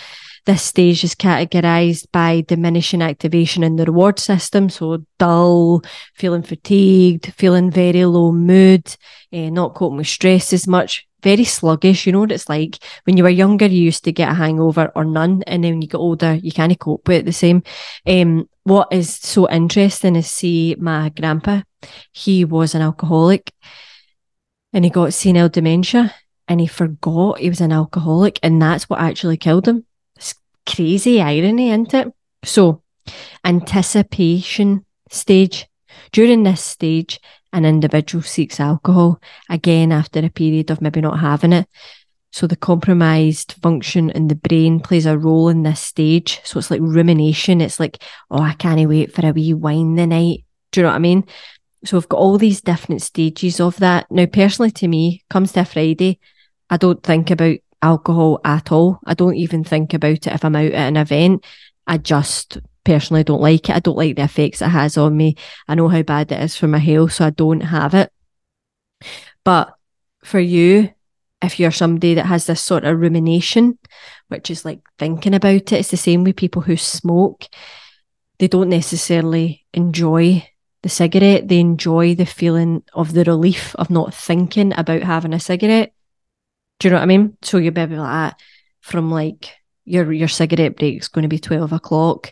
This 0.46 0.62
stage 0.62 1.04
is 1.06 1.16
categorized 1.16 2.08
by 2.12 2.42
diminishing 2.42 3.02
activation 3.02 3.64
in 3.64 3.78
the 3.78 3.86
reward 3.86 4.20
system. 4.20 4.70
So 4.70 5.06
dull, 5.20 5.84
feeling 6.16 6.44
fatigued, 6.44 7.34
feeling 7.34 7.72
very 7.72 8.04
low 8.04 8.34
mood, 8.34 8.98
eh, 9.32 9.50
not 9.50 9.74
coping 9.74 9.98
with 9.98 10.08
stress 10.08 10.52
as 10.52 10.68
much, 10.68 11.08
very 11.22 11.44
sluggish. 11.44 12.06
You 12.06 12.14
know 12.14 12.22
what 12.22 12.32
it's 12.32 12.50
like 12.50 12.78
when 13.06 13.18
you 13.18 13.24
were 13.24 13.30
younger, 13.30 13.66
you 13.66 13.82
used 13.82 14.04
to 14.06 14.12
get 14.12 14.32
a 14.32 14.34
hangover 14.34 14.92
or 14.96 15.06
none. 15.06 15.44
And 15.48 15.64
then 15.64 15.74
when 15.74 15.82
you 15.82 15.88
get 15.88 15.98
older, 15.98 16.36
you 16.36 16.52
can't 16.52 16.78
cope 16.80 17.08
with 17.08 17.22
it 17.22 17.26
the 17.26 17.34
same. 17.34 17.64
Um, 18.08 18.50
what 18.64 18.88
is 18.92 19.16
so 19.16 19.50
interesting 19.50 20.16
is 20.16 20.30
see 20.30 20.76
my 20.80 21.10
grandpa, 21.10 21.62
he 22.12 22.46
was 22.46 22.76
an 22.76 22.82
alcoholic 22.82 23.52
and 24.74 24.86
he 24.86 24.92
got 24.92 25.14
senile 25.14 25.50
dementia 25.50 26.14
and 26.48 26.62
he 26.62 26.68
forgot 26.68 27.40
he 27.40 27.50
was 27.50 27.62
an 27.62 27.72
alcoholic 27.72 28.40
and 28.44 28.62
that's 28.62 28.90
what 28.90 29.00
actually 29.00 29.38
killed 29.38 29.68
him. 29.68 29.86
It's 30.16 30.36
crazy 30.68 31.22
irony, 31.22 31.70
isn't 31.70 31.94
it? 31.94 32.14
So, 32.44 32.82
anticipation 33.44 34.86
stage. 35.10 35.68
During 36.12 36.44
this 36.44 36.64
stage, 36.64 37.20
an 37.54 37.66
individual 37.66 38.22
seeks 38.22 38.60
alcohol 38.60 39.22
again 39.50 39.92
after 39.92 40.20
a 40.20 40.30
period 40.30 40.72
of 40.72 40.82
maybe 40.82 41.02
not 41.02 41.20
having 41.20 41.54
it. 41.54 41.68
So 42.32 42.48
the 42.48 42.56
compromised 42.56 43.54
function 43.62 44.10
in 44.10 44.30
the 44.30 44.36
brain 44.36 44.80
plays 44.80 45.06
a 45.06 45.18
role 45.18 45.50
in 45.50 45.64
this 45.64 45.82
stage. 45.82 46.40
So 46.46 46.60
it's 46.60 46.72
like 46.72 46.80
rumination. 46.82 47.60
It's 47.60 47.80
like, 47.80 48.02
oh, 48.30 48.42
I 48.42 48.54
can't 48.54 48.88
wait 48.88 49.14
for 49.14 49.28
a 49.28 49.34
wee 49.34 49.54
wine 49.54 49.96
the 49.96 50.08
night. 50.08 50.46
Do 50.72 50.80
you 50.80 50.84
know 50.84 50.90
what 50.90 50.96
I 50.96 51.00
mean? 51.00 51.26
So 51.84 51.98
I've 51.98 52.08
got 52.08 52.20
all 52.20 52.38
these 52.38 52.62
different 52.62 53.02
stages 53.02 53.60
of 53.60 53.78
that. 53.78 54.10
Now, 54.10 54.28
personally, 54.28 54.72
to 54.72 54.88
me, 54.88 55.24
comes 55.30 55.52
to 55.54 55.62
a 55.62 55.66
Friday, 55.66 56.20
I 56.70 56.78
don't 56.78 57.04
think 57.04 57.32
about 57.32 57.58
alcohol 57.82 58.40
at 58.46 58.72
all. 58.72 59.00
I 59.06 59.14
don't 59.14 59.36
even 59.36 59.64
think 59.66 59.94
about 59.94 60.12
it 60.12 60.28
if 60.28 60.46
I'm 60.46 60.56
out 60.56 60.72
at 60.72 60.88
an 60.88 60.98
event. 60.98 61.44
I 61.86 61.98
just 61.98 62.60
personally 62.84 63.22
I 63.22 63.24
don't 63.24 63.42
like 63.42 63.70
it. 63.70 63.76
I 63.76 63.80
don't 63.80 63.98
like 63.98 64.16
the 64.16 64.24
effects 64.24 64.62
it 64.62 64.70
has 64.70 64.98
on 64.98 65.16
me. 65.16 65.36
I 65.68 65.76
know 65.76 65.88
how 65.88 66.02
bad 66.02 66.32
it 66.32 66.42
is 66.42 66.56
for 66.56 66.68
my 66.68 66.80
health, 66.80 67.14
so 67.14 67.26
I 67.26 67.30
don't 67.30 67.62
have 67.62 67.94
it. 67.94 68.12
But 69.44 69.74
for 70.24 70.40
you, 70.40 70.90
if 71.42 71.60
you're 71.60 71.72
somebody 71.72 72.14
that 72.16 72.28
has 72.28 72.46
this 72.46 72.62
sort 72.62 72.84
of 72.86 73.00
rumination, 73.00 73.80
which 74.28 74.50
is 74.50 74.64
like 74.64 74.82
thinking 75.00 75.34
about 75.34 75.54
it, 75.54 75.72
it's 75.74 75.92
the 75.92 75.98
same 75.98 76.24
with 76.24 76.36
people 76.36 76.62
who 76.62 76.78
smoke. 76.78 77.46
They 78.40 78.48
don't 78.48 78.70
necessarily 78.70 79.66
enjoy 79.74 80.48
the 80.84 80.90
cigarette, 80.90 81.48
they 81.48 81.60
enjoy 81.60 82.16
the 82.16 82.26
feeling 82.26 82.84
of 82.94 83.14
the 83.14 83.24
relief 83.24 83.76
of 83.76 83.92
not 83.92 84.16
thinking 84.16 84.74
about 84.76 85.04
having 85.04 85.34
a 85.34 85.40
cigarette. 85.40 85.94
Do 86.80 86.88
you 86.88 86.92
know 86.92 86.98
what 86.98 87.04
I 87.04 87.06
mean? 87.06 87.38
So 87.44 87.58
you'll 87.58 87.74
be 87.74 87.86
like 87.86 88.34
from 88.80 89.12
like 89.12 89.54
your 89.86 90.12
your 90.12 90.28
cigarette 90.28 90.78
break's 90.78 91.08
going 91.08 91.24
to 91.24 91.30
be 91.30 91.38
12 91.38 91.72
o'clock 91.72 92.32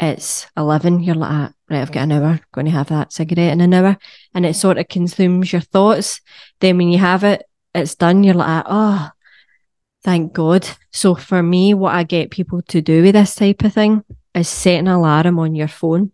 it's 0.00 0.46
11, 0.56 1.02
you're 1.02 1.14
like, 1.14 1.30
ah, 1.30 1.52
right, 1.68 1.82
I've 1.82 1.92
got 1.92 2.04
an 2.04 2.12
hour, 2.12 2.40
going 2.52 2.64
to 2.64 2.70
have 2.70 2.88
that 2.88 3.12
cigarette 3.12 3.52
in 3.52 3.60
an 3.60 3.74
hour. 3.74 3.98
And 4.34 4.46
it 4.46 4.54
sort 4.54 4.78
of 4.78 4.88
consumes 4.88 5.52
your 5.52 5.60
thoughts. 5.60 6.20
Then 6.60 6.78
when 6.78 6.88
you 6.88 6.98
have 6.98 7.22
it, 7.22 7.44
it's 7.74 7.94
done, 7.94 8.24
you're 8.24 8.34
like, 8.34 8.64
oh, 8.66 9.10
thank 10.02 10.32
God. 10.32 10.66
So 10.90 11.14
for 11.14 11.42
me, 11.42 11.74
what 11.74 11.94
I 11.94 12.04
get 12.04 12.30
people 12.30 12.62
to 12.62 12.80
do 12.80 13.02
with 13.02 13.14
this 13.14 13.34
type 13.34 13.62
of 13.62 13.74
thing 13.74 14.02
is 14.34 14.48
set 14.48 14.78
an 14.78 14.88
alarm 14.88 15.38
on 15.38 15.54
your 15.54 15.68
phone 15.68 16.12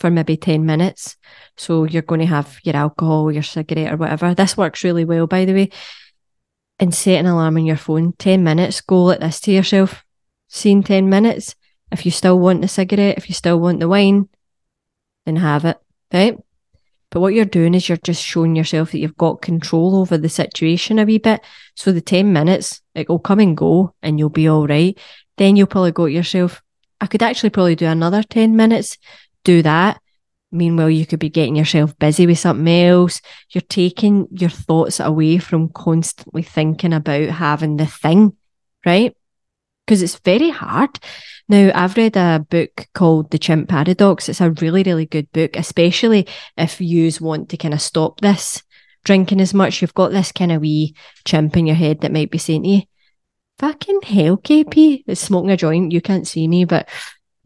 for 0.00 0.10
maybe 0.10 0.36
10 0.36 0.66
minutes. 0.66 1.16
So 1.56 1.84
you're 1.84 2.02
going 2.02 2.20
to 2.20 2.26
have 2.26 2.58
your 2.64 2.76
alcohol, 2.76 3.30
your 3.30 3.42
cigarette, 3.44 3.92
or 3.92 3.96
whatever. 3.96 4.34
This 4.34 4.56
works 4.56 4.82
really 4.82 5.04
well, 5.04 5.28
by 5.28 5.44
the 5.44 5.54
way. 5.54 5.70
And 6.80 6.94
set 6.94 7.18
an 7.18 7.26
alarm 7.26 7.56
on 7.56 7.66
your 7.66 7.76
phone, 7.76 8.14
10 8.18 8.42
minutes, 8.42 8.80
go 8.80 9.04
like 9.04 9.20
this 9.20 9.40
to 9.40 9.52
yourself. 9.52 10.04
Seen 10.48 10.82
10 10.82 11.08
minutes 11.08 11.54
if 11.90 12.04
you 12.04 12.10
still 12.10 12.38
want 12.38 12.62
the 12.62 12.68
cigarette, 12.68 13.18
if 13.18 13.28
you 13.28 13.34
still 13.34 13.58
want 13.58 13.80
the 13.80 13.88
wine, 13.88 14.28
then 15.26 15.36
have 15.36 15.64
it, 15.64 15.78
right? 16.12 16.38
But 17.10 17.20
what 17.20 17.32
you're 17.32 17.46
doing 17.46 17.74
is 17.74 17.88
you're 17.88 17.96
just 17.98 18.22
showing 18.22 18.54
yourself 18.54 18.92
that 18.92 18.98
you've 18.98 19.16
got 19.16 19.40
control 19.40 19.96
over 19.96 20.18
the 20.18 20.28
situation 20.28 20.98
a 20.98 21.04
wee 21.04 21.18
bit. 21.18 21.40
So 21.74 21.90
the 21.90 22.02
10 22.02 22.32
minutes, 22.32 22.82
it 22.94 23.08
will 23.08 23.18
come 23.18 23.40
and 23.40 23.56
go 23.56 23.94
and 24.02 24.18
you'll 24.18 24.28
be 24.28 24.48
all 24.48 24.66
right. 24.66 24.98
Then 25.38 25.56
you'll 25.56 25.68
probably 25.68 25.92
go 25.92 26.06
to 26.06 26.12
yourself, 26.12 26.62
I 27.00 27.06
could 27.06 27.22
actually 27.22 27.50
probably 27.50 27.76
do 27.76 27.86
another 27.86 28.22
10 28.22 28.56
minutes, 28.56 28.98
do 29.44 29.62
that. 29.62 30.00
Meanwhile, 30.50 30.90
you 30.90 31.06
could 31.06 31.18
be 31.18 31.30
getting 31.30 31.56
yourself 31.56 31.98
busy 31.98 32.26
with 32.26 32.38
something 32.38 32.68
else. 32.68 33.20
You're 33.50 33.62
taking 33.62 34.28
your 34.30 34.50
thoughts 34.50 34.98
away 34.98 35.38
from 35.38 35.68
constantly 35.68 36.42
thinking 36.42 36.94
about 36.94 37.28
having 37.28 37.76
the 37.76 37.86
thing, 37.86 38.34
right? 38.84 39.14
Because 39.88 40.02
it's 40.02 40.18
very 40.18 40.50
hard. 40.50 41.00
Now, 41.48 41.72
I've 41.74 41.96
read 41.96 42.14
a 42.14 42.44
book 42.50 42.88
called 42.92 43.30
The 43.30 43.38
Chimp 43.38 43.70
Paradox. 43.70 44.28
It's 44.28 44.42
a 44.42 44.50
really, 44.50 44.82
really 44.82 45.06
good 45.06 45.32
book, 45.32 45.56
especially 45.56 46.28
if 46.58 46.78
you 46.78 47.10
want 47.22 47.48
to 47.48 47.56
kind 47.56 47.72
of 47.72 47.80
stop 47.80 48.20
this 48.20 48.62
drinking 49.06 49.40
as 49.40 49.54
much. 49.54 49.80
You've 49.80 49.94
got 49.94 50.10
this 50.10 50.30
kind 50.30 50.52
of 50.52 50.60
wee 50.60 50.94
chimp 51.24 51.56
in 51.56 51.66
your 51.66 51.74
head 51.74 52.02
that 52.02 52.12
might 52.12 52.30
be 52.30 52.36
saying 52.36 52.64
to 52.64 52.68
you, 52.68 52.82
fucking 53.60 54.02
hell, 54.02 54.36
KP, 54.36 55.04
it's 55.06 55.22
smoking 55.22 55.52
a 55.52 55.56
joint. 55.56 55.92
You 55.92 56.02
can't 56.02 56.28
see 56.28 56.46
me, 56.46 56.66
but 56.66 56.86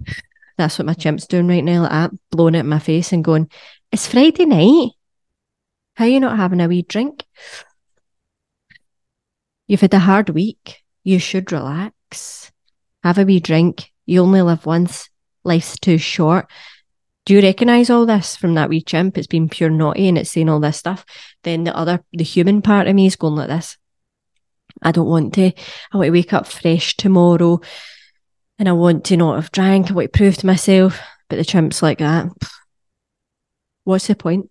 that's 0.59 0.81
what 0.81 0.87
my 0.87 0.95
chimp's 0.95 1.29
doing 1.29 1.47
right 1.47 1.63
now, 1.63 1.83
like 1.83 1.91
that, 1.93 2.11
blowing 2.33 2.57
it 2.57 2.61
in 2.61 2.69
my 2.69 2.81
face 2.81 3.13
and 3.13 3.23
going, 3.23 3.49
it's 3.93 4.09
Friday 4.09 4.47
night. 4.47 4.91
How 5.95 6.07
are 6.07 6.09
you 6.09 6.19
not 6.19 6.39
having 6.39 6.61
a 6.61 6.67
wee 6.67 6.83
drink? 6.83 7.25
You've 9.69 9.83
had 9.83 9.95
a 9.95 10.01
hard 10.01 10.31
week. 10.31 10.83
You 11.05 11.21
should 11.21 11.53
relax. 11.53 11.95
Have 13.03 13.19
a 13.19 13.25
wee 13.25 13.41
drink 13.41 13.93
you 14.07 14.23
only 14.23 14.43
live 14.43 14.67
once. 14.67 15.09
Life's 15.45 15.79
too 15.79 15.99
short. 15.99 16.47
Do 17.25 17.35
you 17.35 17.41
recognise 17.41 17.89
all 17.89 18.05
this 18.05 18.37
from 18.37 18.55
that 18.55 18.69
wee 18.69 18.83
chimp? 18.83 19.17
It's 19.17 19.29
been 19.29 19.49
pure 19.49 19.71
naughty 19.71 20.09
and 20.09 20.19
it's 20.19 20.31
saying 20.31 20.49
all 20.49 20.61
this 20.61 20.77
stuff. 20.77 21.05
Then 21.45 21.65
the 21.65 21.77
other, 21.77 22.05
the 22.13 22.25
human 22.25 22.63
part 22.63 22.89
of 22.89 22.95
me 22.95 23.07
is 23.07 23.17
going 23.17 23.37
like 23.37 23.49
this. 23.49 23.77
I 24.83 24.91
don't 24.91 25.09
want 25.09 25.35
to. 25.35 25.53
I 25.93 25.97
want 25.97 26.07
to 26.09 26.13
wake 26.13 26.33
up 26.33 26.47
fresh 26.47 26.97
tomorrow 26.97 27.61
and 28.59 28.69
I 28.69 28.73
want 28.73 29.05
to 29.07 29.17
not 29.17 29.37
have 29.37 29.53
drank. 29.53 29.91
I 29.91 29.95
want 29.95 30.13
to 30.13 30.19
prove 30.19 30.37
to 30.39 30.47
myself. 30.47 31.01
But 31.29 31.37
the 31.37 31.45
chimp's 31.45 31.83
like 31.83 31.99
that. 31.99 32.27
What's 33.85 34.09
the 34.09 34.17
point? 34.17 34.51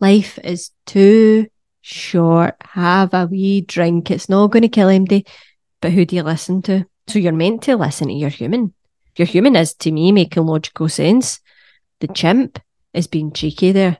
Life 0.00 0.38
is 0.44 0.70
too 0.86 1.46
short. 1.80 2.56
Have 2.60 3.14
a 3.14 3.26
wee 3.26 3.62
drink. 3.62 4.10
It's 4.10 4.28
not 4.28 4.50
going 4.50 4.62
to 4.62 4.68
kill 4.68 4.88
anybody. 4.88 5.24
But 5.80 5.92
who 5.92 6.04
do 6.04 6.16
you 6.16 6.22
listen 6.22 6.60
to? 6.62 6.84
So 7.12 7.18
you're 7.18 7.32
meant 7.32 7.64
to 7.64 7.76
listen 7.76 8.08
to 8.08 8.14
your 8.14 8.30
human. 8.30 8.72
Your 9.16 9.26
human 9.26 9.54
is, 9.54 9.74
to 9.74 9.92
me, 9.92 10.12
making 10.12 10.46
logical 10.46 10.88
sense. 10.88 11.40
The 12.00 12.08
chimp 12.08 12.58
is 12.94 13.06
being 13.06 13.32
cheeky 13.32 13.70
there. 13.70 13.98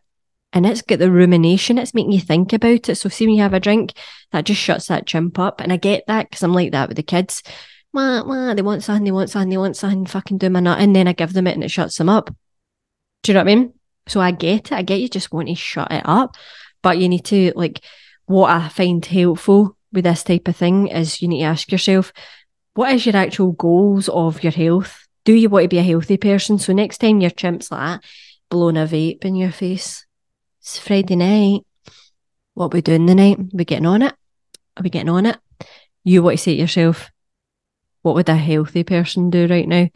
And 0.54 0.64
it's 0.64 0.80
got 0.80 0.98
the 0.98 1.10
rumination, 1.10 1.76
it's 1.76 1.92
making 1.92 2.12
you 2.12 2.20
think 2.20 2.54
about 2.54 2.88
it. 2.88 2.94
So, 2.94 3.10
see, 3.10 3.26
when 3.26 3.34
you 3.34 3.42
have 3.42 3.52
a 3.52 3.60
drink, 3.60 3.92
that 4.30 4.46
just 4.46 4.62
shuts 4.62 4.86
that 4.86 5.06
chimp 5.06 5.38
up. 5.38 5.60
And 5.60 5.74
I 5.74 5.76
get 5.76 6.04
that 6.06 6.30
because 6.30 6.42
I'm 6.42 6.54
like 6.54 6.72
that 6.72 6.88
with 6.88 6.96
the 6.96 7.02
kids. 7.02 7.42
Wah, 7.92 8.24
wah, 8.24 8.54
they 8.54 8.62
want 8.62 8.82
something, 8.82 9.04
they 9.04 9.12
want 9.12 9.28
something, 9.28 9.50
they 9.50 9.58
want 9.58 9.76
something, 9.76 10.06
fucking 10.06 10.38
do 10.38 10.48
my 10.48 10.60
nut. 10.60 10.80
And 10.80 10.96
then 10.96 11.06
I 11.06 11.12
give 11.12 11.34
them 11.34 11.46
it 11.46 11.54
and 11.54 11.64
it 11.64 11.70
shuts 11.70 11.98
them 11.98 12.08
up. 12.08 12.34
Do 13.22 13.32
you 13.32 13.34
know 13.34 13.40
what 13.40 13.50
I 13.50 13.54
mean? 13.54 13.74
So 14.08 14.20
I 14.20 14.30
get 14.30 14.72
it. 14.72 14.72
I 14.72 14.80
get 14.80 15.00
you 15.00 15.10
just 15.10 15.34
want 15.34 15.48
to 15.48 15.54
shut 15.54 15.92
it 15.92 16.02
up. 16.06 16.36
But 16.80 16.96
you 16.96 17.10
need 17.10 17.26
to, 17.26 17.52
like, 17.56 17.84
what 18.24 18.50
I 18.50 18.70
find 18.70 19.04
helpful 19.04 19.76
with 19.92 20.04
this 20.04 20.22
type 20.22 20.48
of 20.48 20.56
thing 20.56 20.88
is 20.88 21.20
you 21.20 21.28
need 21.28 21.40
to 21.40 21.44
ask 21.44 21.70
yourself, 21.70 22.14
what 22.74 22.92
is 22.92 23.06
your 23.06 23.16
actual 23.16 23.52
goals 23.52 24.08
of 24.08 24.42
your 24.42 24.52
health? 24.52 25.06
Do 25.24 25.32
you 25.34 25.48
want 25.48 25.64
to 25.64 25.68
be 25.68 25.78
a 25.78 25.82
healthy 25.82 26.16
person? 26.16 26.58
So 26.58 26.72
next 26.72 26.98
time 26.98 27.20
your 27.20 27.30
chimp's 27.30 27.70
like 27.70 28.00
that, 28.00 28.04
blowing 28.48 28.76
a 28.76 28.86
vape 28.86 29.24
in 29.24 29.36
your 29.36 29.52
face, 29.52 30.06
it's 30.60 30.78
Friday 30.78 31.16
night. 31.16 31.60
What 32.54 32.72
we 32.72 32.82
doing 32.82 33.06
the 33.06 33.14
night? 33.14 33.38
We 33.52 33.64
getting 33.64 33.86
on 33.86 34.02
it? 34.02 34.14
Are 34.76 34.82
we 34.82 34.90
getting 34.90 35.08
on 35.08 35.26
it? 35.26 35.38
You 36.04 36.22
want 36.22 36.38
to 36.38 36.42
say 36.42 36.54
to 36.54 36.60
yourself, 36.60 37.10
what 38.02 38.14
would 38.14 38.28
a 38.28 38.36
healthy 38.36 38.84
person 38.84 39.30
do 39.30 39.46
right 39.46 39.68
now? 39.68 39.88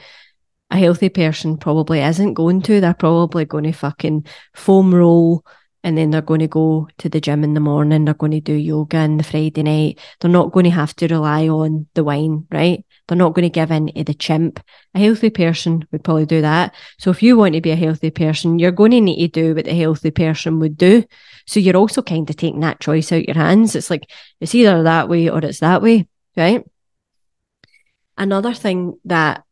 A 0.71 0.77
healthy 0.77 1.09
person 1.09 1.59
probably 1.59 2.01
isn't 2.01 2.35
going 2.35 2.63
to. 2.63 2.81
They're 2.81 2.95
probably 2.95 3.45
going 3.45 3.65
to 3.65 3.73
fucking 3.73 4.27
foam 4.55 4.95
roll 4.95 5.45
and 5.87 5.97
then 5.97 6.11
they're 6.11 6.21
going 6.21 6.41
to 6.41 6.49
go 6.49 6.89
to 6.99 7.09
the 7.09 7.21
gym 7.21 7.45
in 7.45 7.55
the 7.55 7.61
morning. 7.61 8.05
They're 8.05 8.15
going 8.15 8.33
to 8.33 8.41
do 8.41 8.55
yoga 8.55 8.97
on 8.97 9.19
the 9.19 9.23
Friday 9.23 9.63
night. 9.63 10.01
They're 10.19 10.29
not 10.29 10.51
going 10.51 10.65
to 10.65 10.71
have 10.71 10.97
to 10.97 11.07
rely 11.07 11.47
on 11.47 11.87
the 11.95 12.03
wine, 12.03 12.45
right? 12.51 12.85
They're 13.07 13.17
not 13.17 13.35
going 13.35 13.45
to 13.45 13.51
give 13.51 13.71
in 13.71 13.93
to 13.95 14.03
the 14.03 14.13
chimp. 14.13 14.59
A 14.97 14.99
healthy 14.99 15.31
person 15.31 15.87
would 15.93 16.03
probably 16.03 16.27
do 16.27 16.41
that. 16.41 16.75
So 16.99 17.13
if 17.13 17.23
you 17.23 17.37
want 17.37 17.55
to 17.55 17.61
be 17.61 17.71
a 17.71 17.77
healthy 17.77 18.11
person, 18.11 18.59
you're 18.59 18.73
going 18.73 18.91
to 18.91 19.01
need 19.01 19.33
to 19.33 19.41
do 19.41 19.55
what 19.55 19.69
a 19.69 19.79
healthy 19.79 20.11
person 20.11 20.59
would 20.59 20.77
do. 20.77 21.05
So 21.47 21.61
you're 21.61 21.77
also 21.77 22.03
kind 22.03 22.29
of 22.29 22.35
taking 22.35 22.59
that 22.61 22.81
choice 22.81 23.13
out 23.13 23.29
your 23.29 23.37
hands. 23.37 23.77
It's 23.77 23.89
like 23.89 24.11
it's 24.41 24.57
either 24.57 24.83
that 24.83 25.09
way 25.09 25.31
or 25.31 25.39
it's 25.39 25.61
that 25.61 25.83
way, 25.83 26.09
right? 26.37 26.65
Another 28.19 28.55
thing 28.55 28.99
that 29.05 29.45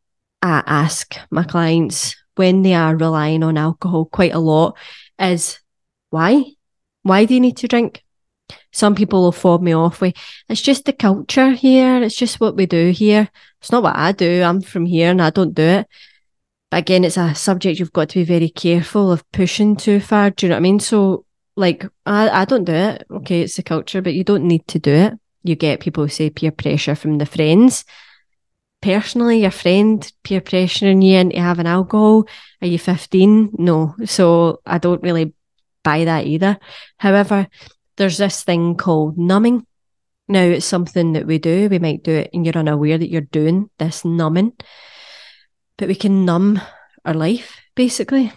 I 0.42 0.64
ask 0.66 1.14
my 1.30 1.44
clients 1.44 2.16
when 2.34 2.62
they 2.62 2.74
are 2.74 2.96
relying 2.96 3.44
on 3.44 3.56
alcohol 3.56 4.06
quite 4.06 4.34
a 4.34 4.40
lot 4.40 4.76
is 5.16 5.60
why? 6.14 6.33
Why 7.02 7.25
do 7.26 7.35
you 7.35 7.40
need 7.40 7.59
to 7.59 7.68
drink? 7.68 8.04
some 8.73 8.94
people 8.94 9.23
will 9.23 9.33
fob 9.33 9.62
me 9.62 9.73
off 9.73 10.00
with 10.00 10.14
it's 10.49 10.61
just 10.61 10.85
the 10.85 10.92
culture 10.92 11.50
here, 11.52 12.02
it's 12.02 12.16
just 12.16 12.40
what 12.40 12.56
we 12.56 12.66
do 12.66 12.90
here. 12.90 13.30
It's 13.61 13.73
not 13.73 13.83
what 13.83 13.97
I 13.97 14.12
do. 14.12 14.42
I'm 14.42 14.61
from 14.61 14.85
here 14.87 15.11
and 15.11 15.23
I 15.23 15.30
don't 15.30 15.54
do 15.54 15.62
it. 15.62 15.87
But 16.71 16.78
again, 16.78 17.04
it's 17.04 17.16
a 17.16 17.35
subject 17.35 17.78
you've 17.78 17.92
got 17.92 18.11
to 18.11 18.18
be 18.18 18.25
very 18.25 18.49
careful 18.49 19.12
of 19.12 19.30
pushing 19.33 19.76
too 19.76 20.00
far. 20.00 20.30
Do 20.30 20.47
you 20.47 20.50
know 20.50 20.56
what 20.56 20.59
I 20.59 20.68
mean? 20.68 20.80
So 20.80 21.25
like 21.56 21.87
I, 22.04 22.42
I 22.42 22.44
don't 22.44 22.64
do 22.64 22.72
it. 22.72 23.07
Okay, 23.11 23.42
it's 23.42 23.57
the 23.57 23.62
culture, 23.62 24.03
but 24.03 24.14
you 24.14 24.24
don't 24.24 24.44
need 24.44 24.66
to 24.68 24.79
do 24.79 24.92
it. 24.92 25.14
You 25.44 25.55
get 25.55 25.81
people 25.81 26.05
who 26.05 26.09
say 26.09 26.31
peer 26.31 26.50
pressure 26.50 26.94
from 26.94 27.18
the 27.18 27.27
friends. 27.27 27.85
Personally, 28.83 29.40
your 29.40 29.50
friend 29.50 30.12
peer 30.24 30.40
pressuring 30.40 31.03
you 31.03 31.16
into 31.16 31.40
having 31.40 31.66
alcohol. 31.66 32.27
Are 32.61 32.66
you 32.66 32.79
15? 32.79 33.53
No. 33.57 33.94
So 34.05 34.61
I 34.66 34.79
don't 34.79 35.03
really 35.03 35.33
buy 35.85 36.05
that 36.05 36.27
either. 36.27 36.59
However, 36.97 37.47
there's 37.97 38.18
this 38.18 38.42
thing 38.42 38.77
called 38.77 39.16
numbing. 39.16 39.66
Now, 40.27 40.42
it's 40.42 40.66
something 40.66 41.12
that 41.12 41.27
we 41.27 41.38
do. 41.38 41.68
We 41.68 41.79
might 41.79 42.03
do 42.03 42.12
it 42.12 42.31
and 42.33 42.44
you're 42.44 42.57
unaware 42.57 42.99
that 42.99 43.11
you're 43.11 43.20
doing 43.20 43.70
this 43.79 44.05
numbing, 44.05 44.55
but 45.77 45.87
we 45.87 45.94
can 45.94 46.25
numb 46.25 46.61
our 47.05 47.14
life 47.14 47.61
basically. 47.75 48.33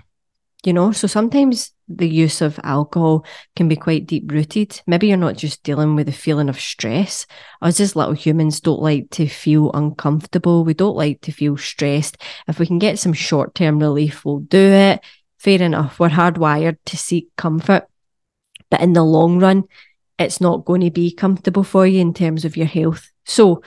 You 0.65 0.73
know, 0.73 0.91
so 0.91 1.07
sometimes 1.07 1.71
the 1.87 2.09
use 2.09 2.41
of 2.41 2.59
alcohol 2.63 3.25
can 3.55 3.67
be 3.67 3.75
quite 3.75 4.05
deep 4.07 4.29
rooted. 4.29 4.81
Maybe 4.87 5.07
you're 5.07 5.15
not 5.15 5.37
just 5.37 5.63
dealing 5.63 5.95
with 5.95 6.09
a 6.09 6.13
feeling 6.13 6.49
of 6.49 6.59
stress. 6.59 7.25
Us 7.61 7.79
as 7.79 7.95
little 7.95 8.13
humans 8.13 8.59
don't 8.59 8.81
like 8.81 9.09
to 9.11 9.27
feel 9.27 9.71
uncomfortable. 9.73 10.65
We 10.65 10.73
don't 10.73 10.97
like 10.97 11.21
to 11.21 11.31
feel 11.31 11.55
stressed. 11.57 12.17
If 12.47 12.59
we 12.59 12.65
can 12.65 12.79
get 12.79 12.99
some 12.99 13.13
short 13.13 13.55
term 13.55 13.79
relief, 13.79 14.25
we'll 14.25 14.39
do 14.39 14.57
it. 14.57 14.99
Fair 15.37 15.61
enough. 15.61 15.99
We're 15.99 16.09
hardwired 16.09 16.77
to 16.85 16.97
seek 16.97 17.35
comfort. 17.35 17.87
But 18.69 18.81
in 18.81 18.93
the 18.93 19.03
long 19.03 19.39
run, 19.39 19.63
it's 20.19 20.41
not 20.41 20.65
going 20.65 20.81
to 20.81 20.91
be 20.91 21.11
comfortable 21.11 21.63
for 21.63 21.85
you 21.85 22.01
in 22.01 22.13
terms 22.13 22.43
of 22.43 22.57
your 22.57 22.65
health. 22.65 23.11
So, 23.25 23.61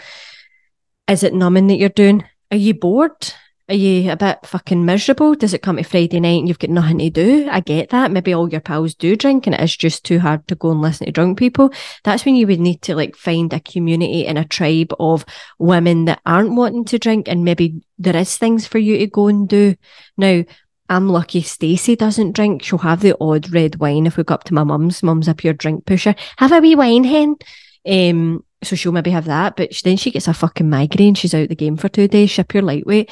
is 1.08 1.22
it 1.22 1.34
numbing 1.34 1.68
that 1.68 1.78
you're 1.78 1.88
doing? 1.88 2.24
Are 2.50 2.56
you 2.56 2.74
bored? 2.74 3.32
Are 3.70 3.74
you 3.74 4.10
a 4.10 4.16
bit 4.16 4.44
fucking 4.44 4.84
miserable? 4.84 5.36
Does 5.36 5.54
it 5.54 5.62
come 5.62 5.76
to 5.76 5.84
Friday 5.84 6.18
night 6.18 6.40
and 6.40 6.48
you've 6.48 6.58
got 6.58 6.70
nothing 6.70 6.98
to 6.98 7.10
do? 7.10 7.48
I 7.48 7.60
get 7.60 7.90
that. 7.90 8.10
Maybe 8.10 8.32
all 8.32 8.50
your 8.50 8.60
pals 8.60 8.96
do 8.96 9.14
drink 9.14 9.46
and 9.46 9.54
it 9.54 9.60
is 9.60 9.76
just 9.76 10.04
too 10.04 10.18
hard 10.18 10.48
to 10.48 10.56
go 10.56 10.72
and 10.72 10.80
listen 10.80 11.06
to 11.06 11.12
drunk 11.12 11.38
people. 11.38 11.72
That's 12.02 12.24
when 12.24 12.34
you 12.34 12.48
would 12.48 12.58
need 12.58 12.82
to 12.82 12.96
like 12.96 13.14
find 13.14 13.52
a 13.52 13.60
community 13.60 14.26
and 14.26 14.38
a 14.38 14.44
tribe 14.44 14.92
of 14.98 15.24
women 15.60 16.06
that 16.06 16.20
aren't 16.26 16.56
wanting 16.56 16.84
to 16.86 16.98
drink 16.98 17.28
and 17.28 17.44
maybe 17.44 17.80
there 17.96 18.16
is 18.16 18.36
things 18.36 18.66
for 18.66 18.78
you 18.78 18.98
to 18.98 19.06
go 19.06 19.28
and 19.28 19.48
do. 19.48 19.76
Now, 20.16 20.42
I'm 20.90 21.08
lucky 21.08 21.40
Stacey 21.40 21.94
doesn't 21.94 22.32
drink. 22.32 22.64
She'll 22.64 22.78
have 22.80 23.00
the 23.00 23.16
odd 23.20 23.52
red 23.52 23.76
wine 23.76 24.06
if 24.06 24.16
we 24.16 24.24
go 24.24 24.34
up 24.34 24.44
to 24.44 24.54
my 24.54 24.64
mum's. 24.64 25.04
Mum's 25.04 25.28
a 25.28 25.34
pure 25.34 25.54
drink 25.54 25.86
pusher. 25.86 26.16
Have 26.38 26.50
a 26.50 26.58
wee 26.58 26.74
wine, 26.74 27.04
hen. 27.04 27.36
Um, 27.88 28.44
so 28.62 28.74
she'll 28.74 28.90
maybe 28.90 29.12
have 29.12 29.26
that, 29.26 29.56
but 29.56 29.70
then 29.84 29.96
she 29.96 30.10
gets 30.10 30.26
a 30.26 30.34
fucking 30.34 30.68
migraine. 30.68 31.14
She's 31.14 31.32
out 31.32 31.48
the 31.48 31.54
game 31.54 31.76
for 31.76 31.88
two 31.88 32.08
days. 32.08 32.30
She's 32.30 32.44
pure 32.44 32.64
lightweight. 32.64 33.08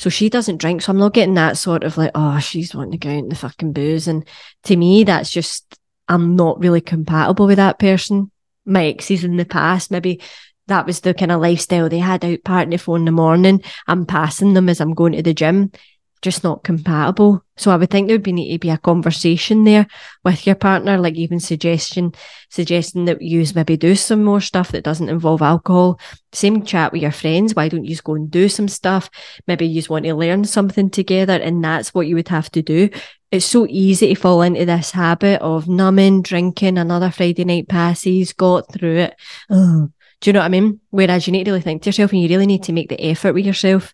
So 0.00 0.10
she 0.10 0.28
doesn't 0.28 0.56
drink. 0.56 0.82
So 0.82 0.90
I'm 0.90 0.98
not 0.98 1.14
getting 1.14 1.34
that 1.34 1.56
sort 1.56 1.84
of 1.84 1.96
like, 1.96 2.10
oh, 2.16 2.40
she's 2.40 2.74
wanting 2.74 2.92
to 2.92 2.98
go 2.98 3.10
out 3.10 3.18
in 3.18 3.28
the 3.28 3.36
fucking 3.36 3.72
booze. 3.72 4.08
And 4.08 4.26
to 4.64 4.76
me, 4.76 5.04
that's 5.04 5.30
just, 5.30 5.78
I'm 6.08 6.34
not 6.34 6.58
really 6.58 6.80
compatible 6.80 7.46
with 7.46 7.58
that 7.58 7.78
person. 7.78 8.32
My 8.66 8.86
exes 8.86 9.22
in 9.22 9.36
the 9.36 9.44
past, 9.44 9.92
maybe 9.92 10.20
that 10.66 10.86
was 10.86 11.00
the 11.00 11.14
kind 11.14 11.30
of 11.30 11.40
lifestyle 11.40 11.88
they 11.88 12.00
had 12.00 12.24
out 12.24 12.40
partying 12.40 12.80
four 12.80 12.96
in 12.96 13.04
the 13.04 13.12
morning. 13.12 13.62
I'm 13.86 14.06
passing 14.06 14.54
them 14.54 14.68
as 14.68 14.80
I'm 14.80 14.94
going 14.94 15.12
to 15.12 15.22
the 15.22 15.34
gym 15.34 15.70
just 16.22 16.44
not 16.44 16.64
compatible. 16.64 17.44
So 17.56 17.70
I 17.70 17.76
would 17.76 17.90
think 17.90 18.06
there 18.06 18.14
would 18.14 18.22
be 18.22 18.32
need 18.32 18.52
to 18.52 18.58
be 18.58 18.70
a 18.70 18.78
conversation 18.78 19.64
there 19.64 19.86
with 20.24 20.46
your 20.46 20.54
partner, 20.54 20.96
like 20.96 21.16
even 21.16 21.40
suggestion 21.40 22.12
suggesting 22.48 23.04
that 23.06 23.20
you 23.20 23.44
maybe 23.54 23.76
do 23.76 23.94
some 23.94 24.24
more 24.24 24.40
stuff 24.40 24.70
that 24.72 24.84
doesn't 24.84 25.08
involve 25.08 25.42
alcohol. 25.42 25.98
Same 26.32 26.64
chat 26.64 26.92
with 26.92 27.02
your 27.02 27.10
friends. 27.10 27.54
Why 27.54 27.68
don't 27.68 27.84
you 27.84 27.96
go 27.96 28.14
and 28.14 28.30
do 28.30 28.48
some 28.48 28.68
stuff? 28.68 29.10
Maybe 29.46 29.66
you 29.66 29.74
just 29.74 29.90
want 29.90 30.04
to 30.04 30.14
learn 30.14 30.44
something 30.44 30.90
together, 30.90 31.34
and 31.34 31.62
that's 31.62 31.92
what 31.92 32.06
you 32.06 32.14
would 32.14 32.28
have 32.28 32.50
to 32.52 32.62
do. 32.62 32.88
It's 33.30 33.46
so 33.46 33.66
easy 33.68 34.14
to 34.14 34.20
fall 34.20 34.42
into 34.42 34.64
this 34.64 34.92
habit 34.92 35.40
of 35.40 35.68
numbing, 35.68 36.22
drinking, 36.22 36.78
another 36.78 37.10
Friday 37.10 37.44
night 37.44 37.68
passes, 37.68 38.32
got 38.32 38.72
through 38.72 38.96
it. 38.96 39.14
Do 39.50 39.90
you 40.24 40.32
know 40.32 40.40
what 40.40 40.46
I 40.46 40.50
mean? 40.50 40.80
Whereas 40.90 41.26
you 41.26 41.32
need 41.32 41.44
to 41.44 41.50
really 41.50 41.62
think 41.62 41.82
to 41.82 41.88
yourself 41.88 42.12
and 42.12 42.22
you 42.22 42.28
really 42.28 42.46
need 42.46 42.62
to 42.64 42.72
make 42.72 42.88
the 42.90 43.02
effort 43.02 43.32
with 43.32 43.44
yourself 43.44 43.92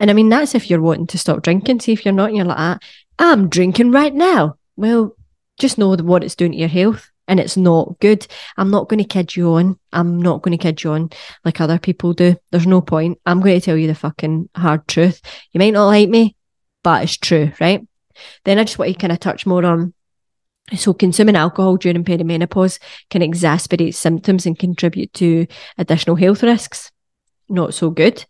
and 0.00 0.10
I 0.10 0.14
mean, 0.14 0.28
that's 0.28 0.54
if 0.54 0.70
you're 0.70 0.80
wanting 0.80 1.06
to 1.08 1.18
stop 1.18 1.42
drinking. 1.42 1.80
See, 1.80 1.92
if 1.92 2.04
you're 2.04 2.14
not, 2.14 2.34
you're 2.34 2.44
like, 2.44 2.58
ah, 2.58 2.78
I'm 3.18 3.48
drinking 3.48 3.92
right 3.92 4.14
now. 4.14 4.56
Well, 4.76 5.16
just 5.58 5.78
know 5.78 5.94
what 5.94 6.24
it's 6.24 6.34
doing 6.34 6.52
to 6.52 6.58
your 6.58 6.68
health 6.68 7.10
and 7.28 7.40
it's 7.40 7.56
not 7.56 7.98
good. 8.00 8.26
I'm 8.56 8.70
not 8.70 8.88
going 8.88 8.98
to 8.98 9.08
kid 9.08 9.36
you 9.36 9.52
on. 9.52 9.78
I'm 9.92 10.20
not 10.20 10.42
going 10.42 10.56
to 10.56 10.62
kid 10.62 10.82
you 10.82 10.92
on 10.92 11.10
like 11.44 11.60
other 11.60 11.78
people 11.78 12.12
do. 12.12 12.36
There's 12.50 12.66
no 12.66 12.80
point. 12.80 13.18
I'm 13.24 13.40
going 13.40 13.58
to 13.58 13.64
tell 13.64 13.76
you 13.76 13.86
the 13.86 13.94
fucking 13.94 14.50
hard 14.56 14.86
truth. 14.88 15.20
You 15.52 15.58
might 15.58 15.72
not 15.72 15.86
like 15.86 16.08
me, 16.08 16.36
but 16.82 17.04
it's 17.04 17.16
true, 17.16 17.52
right? 17.60 17.86
Then 18.44 18.58
I 18.58 18.64
just 18.64 18.78
want 18.78 18.92
to 18.92 18.98
kind 18.98 19.12
of 19.12 19.20
touch 19.20 19.46
more 19.46 19.64
on 19.64 19.94
so, 20.72 20.94
consuming 20.94 21.36
alcohol 21.36 21.76
during 21.76 22.04
perimenopause 22.04 22.78
can 23.10 23.20
exacerbate 23.20 23.94
symptoms 23.94 24.46
and 24.46 24.58
contribute 24.58 25.12
to 25.14 25.46
additional 25.76 26.16
health 26.16 26.42
risks. 26.42 26.90
Not 27.50 27.74
so 27.74 27.90
good. 27.90 28.24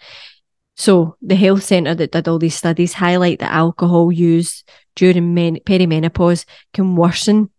So 0.76 1.16
the 1.22 1.36
health 1.36 1.62
centre 1.62 1.94
that 1.94 2.12
did 2.12 2.28
all 2.28 2.38
these 2.38 2.56
studies 2.56 2.94
highlight 2.94 3.38
that 3.38 3.52
alcohol 3.52 4.10
use 4.10 4.64
during 4.96 5.34
men- 5.34 5.60
perimenopause 5.64 6.44
can 6.72 6.96
worsen 6.96 7.50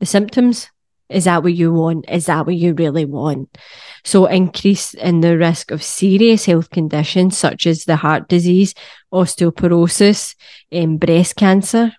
the 0.00 0.06
symptoms. 0.06 0.70
Is 1.08 1.24
that 1.24 1.42
what 1.42 1.54
you 1.54 1.72
want? 1.72 2.06
Is 2.08 2.26
that 2.26 2.46
what 2.46 2.56
you 2.56 2.74
really 2.74 3.04
want? 3.04 3.56
So 4.04 4.26
increase 4.26 4.94
in 4.94 5.20
the 5.20 5.36
risk 5.38 5.70
of 5.70 5.82
serious 5.82 6.46
health 6.46 6.70
conditions 6.70 7.36
such 7.38 7.66
as 7.66 7.84
the 7.84 7.96
heart 7.96 8.28
disease, 8.28 8.74
osteoporosis, 9.12 10.34
and 10.72 10.98
breast 10.98 11.36
cancer. 11.36 11.92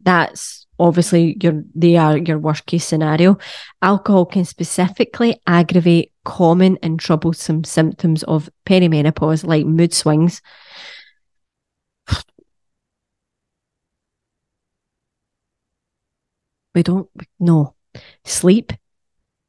That's 0.00 0.66
obviously 0.78 1.36
your 1.42 1.64
they 1.74 1.96
are 1.96 2.18
your 2.18 2.38
worst 2.38 2.66
case 2.66 2.84
scenario. 2.84 3.38
Alcohol 3.82 4.26
can 4.26 4.44
specifically 4.44 5.40
aggravate 5.46 6.12
common 6.28 6.76
and 6.82 7.00
troublesome 7.00 7.64
symptoms 7.64 8.22
of 8.24 8.50
perimenopause 8.66 9.46
like 9.46 9.64
mood 9.64 9.94
swings. 9.94 10.42
We 16.74 16.82
don't 16.82 17.08
know. 17.40 17.74
Sleep 18.26 18.74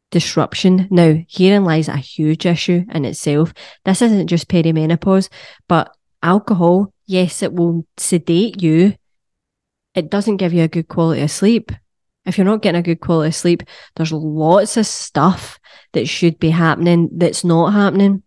disruption. 0.09 0.87
Now, 0.89 1.15
herein 1.27 1.65
lies 1.65 1.89
a 1.89 1.97
huge 1.97 2.45
issue 2.45 2.85
in 2.93 3.03
itself. 3.03 3.53
This 3.83 4.01
isn't 4.01 4.27
just 4.27 4.47
perimenopause, 4.47 5.27
but 5.67 5.93
alcohol, 6.23 6.93
yes, 7.05 7.43
it 7.43 7.51
will 7.51 7.85
sedate 7.97 8.63
you. 8.63 8.95
It 9.95 10.09
doesn't 10.09 10.37
give 10.37 10.53
you 10.53 10.63
a 10.63 10.69
good 10.69 10.87
quality 10.87 11.21
of 11.23 11.29
sleep. 11.29 11.73
If 12.25 12.37
you're 12.37 12.45
not 12.45 12.61
getting 12.61 12.79
a 12.79 12.83
good 12.83 12.99
quality 12.99 13.31
sleep, 13.31 13.63
there's 13.95 14.11
lots 14.11 14.77
of 14.77 14.85
stuff 14.85 15.59
that 15.93 16.07
should 16.07 16.39
be 16.39 16.49
happening 16.49 17.09
that's 17.13 17.43
not 17.43 17.73
happening. 17.73 18.23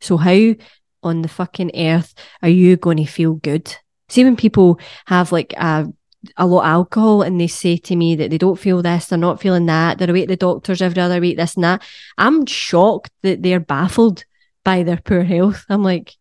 So, 0.00 0.16
how 0.16 0.54
on 1.02 1.22
the 1.22 1.28
fucking 1.28 1.70
earth 1.74 2.14
are 2.42 2.48
you 2.48 2.76
going 2.76 2.98
to 2.98 3.06
feel 3.06 3.34
good? 3.34 3.74
See, 4.08 4.24
when 4.24 4.36
people 4.36 4.78
have 5.06 5.32
like 5.32 5.54
a 5.56 5.86
a 6.36 6.46
lot 6.46 6.60
of 6.60 6.66
alcohol 6.66 7.22
and 7.22 7.40
they 7.40 7.46
say 7.46 7.76
to 7.76 7.96
me 7.96 8.16
that 8.16 8.30
they 8.30 8.38
don't 8.38 8.58
feel 8.58 8.82
this, 8.82 9.06
they're 9.06 9.18
not 9.18 9.40
feeling 9.40 9.66
that, 9.66 9.98
they're 9.98 10.10
away 10.10 10.22
at 10.22 10.28
the 10.28 10.36
doctors 10.36 10.80
every 10.80 11.00
other 11.00 11.20
week, 11.20 11.36
this 11.36 11.54
and 11.54 11.64
that. 11.64 11.82
I'm 12.18 12.46
shocked 12.46 13.10
that 13.22 13.42
they're 13.42 13.60
baffled 13.60 14.24
by 14.64 14.82
their 14.82 14.96
poor 14.96 15.22
health. 15.22 15.64
I'm 15.68 15.82
like, 15.82 16.16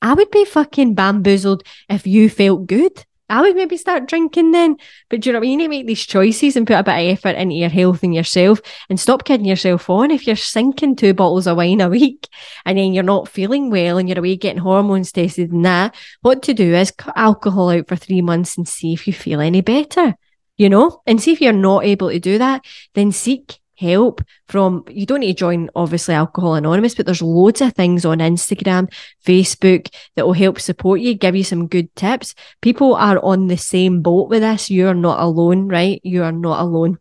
I 0.00 0.14
would 0.14 0.30
be 0.30 0.44
fucking 0.44 0.94
bamboozled 0.94 1.62
if 1.88 2.06
you 2.06 2.28
felt 2.28 2.66
good. 2.66 3.04
I 3.32 3.40
would 3.40 3.56
maybe 3.56 3.78
start 3.78 4.06
drinking 4.08 4.50
then. 4.50 4.76
But 5.08 5.20
do 5.20 5.28
you 5.28 5.32
know 5.32 5.38
what 5.38 5.46
I 5.46 5.48
mean? 5.48 5.52
You 5.52 5.56
need 5.56 5.64
to 5.64 5.68
make 5.70 5.86
these 5.86 6.04
choices 6.04 6.54
and 6.54 6.66
put 6.66 6.76
a 6.76 6.82
bit 6.82 6.92
of 6.92 7.18
effort 7.18 7.36
into 7.36 7.54
your 7.54 7.70
health 7.70 8.02
and 8.02 8.14
yourself 8.14 8.60
and 8.90 9.00
stop 9.00 9.24
kidding 9.24 9.46
yourself 9.46 9.88
on. 9.88 10.10
If 10.10 10.26
you're 10.26 10.36
sinking 10.36 10.96
two 10.96 11.14
bottles 11.14 11.46
of 11.46 11.56
wine 11.56 11.80
a 11.80 11.88
week 11.88 12.28
and 12.66 12.76
then 12.76 12.92
you're 12.92 13.02
not 13.02 13.28
feeling 13.28 13.70
well 13.70 13.96
and 13.96 14.06
you're 14.06 14.18
away 14.18 14.36
getting 14.36 14.60
hormones 14.60 15.12
tested 15.12 15.50
and 15.50 15.64
that, 15.64 15.94
what 16.20 16.42
to 16.42 16.52
do 16.52 16.74
is 16.74 16.90
cut 16.90 17.14
alcohol 17.16 17.70
out 17.70 17.88
for 17.88 17.96
three 17.96 18.20
months 18.20 18.58
and 18.58 18.68
see 18.68 18.92
if 18.92 19.06
you 19.06 19.14
feel 19.14 19.40
any 19.40 19.62
better, 19.62 20.14
you 20.58 20.68
know? 20.68 21.00
And 21.06 21.18
see 21.18 21.32
if 21.32 21.40
you're 21.40 21.54
not 21.54 21.86
able 21.86 22.10
to 22.10 22.20
do 22.20 22.36
that, 22.36 22.66
then 22.92 23.12
seek 23.12 23.61
help 23.82 24.22
from 24.48 24.84
you 24.88 25.06
don't 25.06 25.20
need 25.20 25.36
to 25.36 25.44
join 25.46 25.68
obviously 25.74 26.14
alcohol 26.14 26.54
anonymous 26.54 26.94
but 26.94 27.06
there's 27.06 27.22
loads 27.22 27.60
of 27.60 27.72
things 27.72 28.04
on 28.04 28.18
instagram 28.18 28.86
facebook 29.24 29.88
that 30.14 30.24
will 30.26 30.32
help 30.44 30.60
support 30.60 31.00
you 31.00 31.14
give 31.14 31.36
you 31.36 31.44
some 31.44 31.68
good 31.68 31.94
tips. 31.96 32.34
People 32.60 32.94
are 32.94 33.18
on 33.24 33.46
the 33.46 33.56
same 33.56 34.02
boat 34.02 34.28
with 34.28 34.42
this. 34.42 34.70
You're 34.70 34.94
not 34.94 35.20
alone 35.20 35.68
right? 35.68 36.00
You 36.02 36.22
are 36.22 36.32
not 36.32 36.60
alone. 36.60 36.98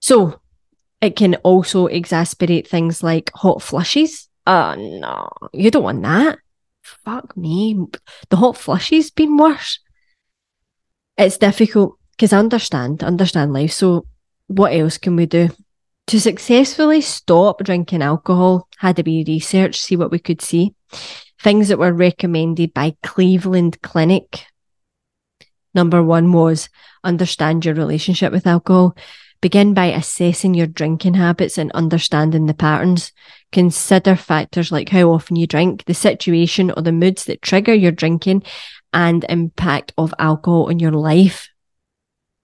So 0.00 0.40
it 1.00 1.16
can 1.16 1.36
also 1.36 1.88
exacerbate 1.88 2.66
things 2.66 3.02
like 3.02 3.30
hot 3.34 3.62
flushes. 3.62 4.28
Oh 4.46 4.74
no. 4.76 5.30
You 5.52 5.70
don't 5.70 5.84
want 5.84 6.02
that. 6.02 6.38
Fuck 6.82 7.36
me. 7.36 7.86
The 8.30 8.36
hot 8.36 8.56
flushes 8.56 9.10
been 9.10 9.36
worse. 9.36 9.80
It's 11.16 11.38
difficult 11.38 11.98
because 12.12 12.32
I 12.32 12.38
understand, 12.38 13.02
understand 13.02 13.52
life. 13.52 13.72
So 13.72 14.06
what 14.48 14.72
else 14.72 14.98
can 14.98 15.14
we 15.14 15.26
do? 15.26 15.50
To 16.08 16.20
successfully 16.20 17.00
stop 17.00 17.62
drinking 17.62 18.02
alcohol, 18.02 18.66
had 18.78 18.96
to 18.96 19.02
be 19.02 19.24
research, 19.26 19.80
see 19.80 19.96
what 19.96 20.10
we 20.10 20.18
could 20.18 20.40
see. 20.40 20.74
Things 21.40 21.68
that 21.68 21.78
were 21.78 21.92
recommended 21.92 22.74
by 22.74 22.96
Cleveland 23.02 23.80
Clinic. 23.82 24.44
Number 25.74 26.02
one 26.02 26.32
was 26.32 26.68
understand 27.04 27.64
your 27.64 27.74
relationship 27.74 28.32
with 28.32 28.46
alcohol. 28.46 28.96
Begin 29.40 29.72
by 29.72 29.86
assessing 29.86 30.54
your 30.54 30.66
drinking 30.66 31.14
habits 31.14 31.58
and 31.58 31.70
understanding 31.72 32.46
the 32.46 32.54
patterns. 32.54 33.12
Consider 33.52 34.16
factors 34.16 34.72
like 34.72 34.88
how 34.88 35.12
often 35.12 35.36
you 35.36 35.46
drink, 35.46 35.84
the 35.84 35.94
situation 35.94 36.72
or 36.72 36.82
the 36.82 36.90
moods 36.90 37.26
that 37.26 37.42
trigger 37.42 37.74
your 37.74 37.92
drinking, 37.92 38.42
and 38.92 39.24
impact 39.28 39.92
of 39.96 40.12
alcohol 40.18 40.68
in 40.68 40.80
your 40.80 40.92
life. 40.92 41.50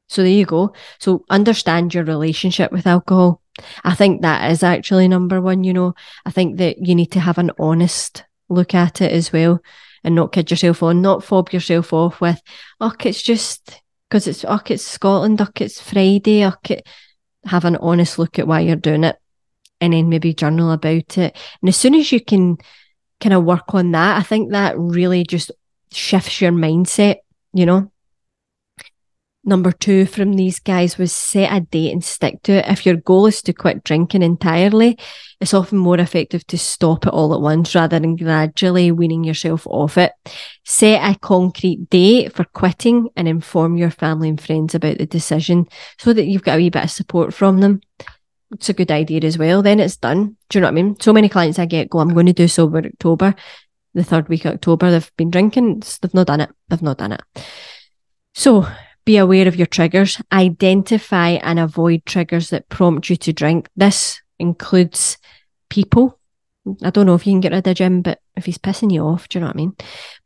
So 0.09 0.23
there 0.23 0.31
you 0.31 0.47
go. 0.47 0.75
So 0.99 1.25
understand 1.31 1.95
your 1.95 2.05
relationship 2.05 2.73
with 2.73 2.87
alcohol. 2.87 3.41
I 3.85 3.95
think 3.95 4.23
that 4.23 4.51
is 4.51 4.63
actually 4.63 5.09
number 5.09 5.41
one, 5.41 5.65
you 5.65 5.73
know. 5.73 5.95
I 6.25 6.31
think 6.31 6.59
that 6.59 6.87
you 6.87 6.95
need 6.95 7.13
to 7.13 7.21
have 7.21 7.39
an 7.39 7.51
honest 7.59 8.25
look 8.49 8.75
at 8.75 9.01
it 9.01 9.13
as 9.13 9.33
well 9.33 9.61
and 10.03 10.15
not 10.15 10.33
kid 10.33 10.51
yourself 10.51 10.83
on, 10.83 11.03
not 11.03 11.25
fob 11.25 11.53
yourself 11.53 11.93
off 11.93 12.21
with, 12.21 12.41
oh, 12.81 12.93
it's 13.05 13.23
just 13.23 13.81
because 14.09 14.27
it's, 14.27 14.45
oh, 14.47 14.61
it's 14.67 14.85
Scotland, 14.85 15.41
oh, 15.41 15.49
it's 15.57 15.81
Friday, 15.81 16.45
oh, 16.45 16.53
it... 16.69 16.87
have 17.47 17.65
an 17.65 17.77
honest 17.77 18.19
look 18.19 18.39
at 18.39 18.47
why 18.47 18.61
you're 18.61 18.77
doing 18.77 19.05
it 19.05 19.17
and 19.81 19.93
then 19.93 20.09
maybe 20.09 20.33
journal 20.33 20.73
about 20.73 21.19
it. 21.19 21.37
And 21.61 21.69
as 21.69 21.77
soon 21.77 21.95
as 21.95 22.11
you 22.11 22.21
can 22.21 22.57
kind 23.21 23.35
of 23.35 23.45
work 23.45 23.75
on 23.75 23.93
that, 23.93 24.19
I 24.19 24.23
think 24.23 24.53
that 24.53 24.79
really 24.79 25.25
just 25.25 25.51
shifts 25.93 26.41
your 26.41 26.53
mindset, 26.53 27.17
you 27.53 27.67
know. 27.67 27.91
Number 29.47 29.73
two 29.73 30.07
from 30.07 30.33
these 30.33 30.59
guys 30.59 30.97
was 30.97 31.13
set 31.13 31.53
a 31.53 31.61
date 31.61 31.93
and 31.93 32.03
stick 32.03 32.43
to 32.45 32.53
it. 32.53 32.65
If 32.67 32.87
your 32.87 32.97
goal 32.97 33.27
is 33.27 33.43
to 33.43 33.53
quit 33.53 33.85
drinking 33.85 34.23
entirely, 34.23 34.99
it's 35.39 35.53
often 35.53 35.77
more 35.77 35.99
effective 35.99 36.47
to 36.47 36.57
stop 36.57 37.07
it 37.07 37.13
all 37.13 37.35
at 37.35 37.43
once 37.43 37.75
rather 37.75 37.99
than 37.99 38.17
gradually 38.17 38.91
weaning 38.91 39.23
yourself 39.23 39.67
off 39.67 39.99
it. 39.99 40.13
Set 40.65 41.03
a 41.03 41.19
concrete 41.19 41.91
date 41.91 42.33
for 42.33 42.45
quitting 42.45 43.11
and 43.17 43.29
inform 43.29 43.77
your 43.77 43.91
family 43.91 44.31
and 44.31 44.41
friends 44.41 44.75
about 44.75 44.97
the 44.97 45.05
decision 45.05 45.67
so 45.99 46.15
that 46.15 46.25
you've 46.25 46.43
got 46.43 46.55
a 46.55 46.59
wee 46.59 46.71
bit 46.71 46.85
of 46.85 46.91
support 46.91 47.35
from 47.35 47.61
them. 47.61 47.83
It's 48.53 48.71
a 48.71 48.75
good 48.75 48.91
idea 48.91 49.21
as 49.25 49.37
well. 49.37 49.61
Then 49.61 49.79
it's 49.79 49.99
done. 49.99 50.37
Do 50.49 50.57
you 50.57 50.61
know 50.63 50.69
what 50.69 50.79
I 50.79 50.83
mean? 50.83 51.01
So 51.01 51.13
many 51.13 51.29
clients 51.29 51.59
I 51.59 51.67
get 51.67 51.91
go, 51.91 51.99
I'm 51.99 52.15
going 52.15 52.27
to 52.27 52.33
do 52.33 52.49
sober 52.49 52.79
October, 52.79 53.35
the 53.93 54.05
third 54.05 54.31
week 54.31 54.47
of 54.47 54.55
October. 54.55 54.91
They've 54.91 55.13
been 55.19 55.31
drinking. 55.31 55.83
They've 56.01 56.15
not 56.15 56.29
done 56.29 56.41
it. 56.41 56.51
They've 56.69 56.81
not 56.81 56.97
done 56.97 57.13
it. 57.13 57.23
So 58.33 58.67
be 59.05 59.17
aware 59.17 59.47
of 59.47 59.57
your 59.57 59.67
triggers, 59.67 60.21
identify 60.33 61.31
and 61.31 61.59
avoid 61.59 62.05
triggers 62.07 62.51
that 62.51 62.69
prompt 62.69 63.11
you 63.11 63.17
to 63.17 63.33
drink. 63.33 63.69
This 63.77 64.21
includes 64.39 65.19
people. 65.69 66.19
I 66.83 66.91
don't 66.91 67.07
know 67.07 67.15
if 67.15 67.27
you 67.27 67.33
can 67.33 67.41
get 67.41 67.53
rid 67.53 67.67
of 67.67 67.77
Jim, 67.77 68.01
but 68.01 68.21
if 68.37 68.47
he's 68.47 68.59
pissing 68.59 68.91
you 68.91 69.03
off, 69.03 69.29
do 69.29 69.39
you 69.39 69.41
know 69.41 69.49
what 69.49 69.57
I 69.57 69.59
mean? 69.59 69.77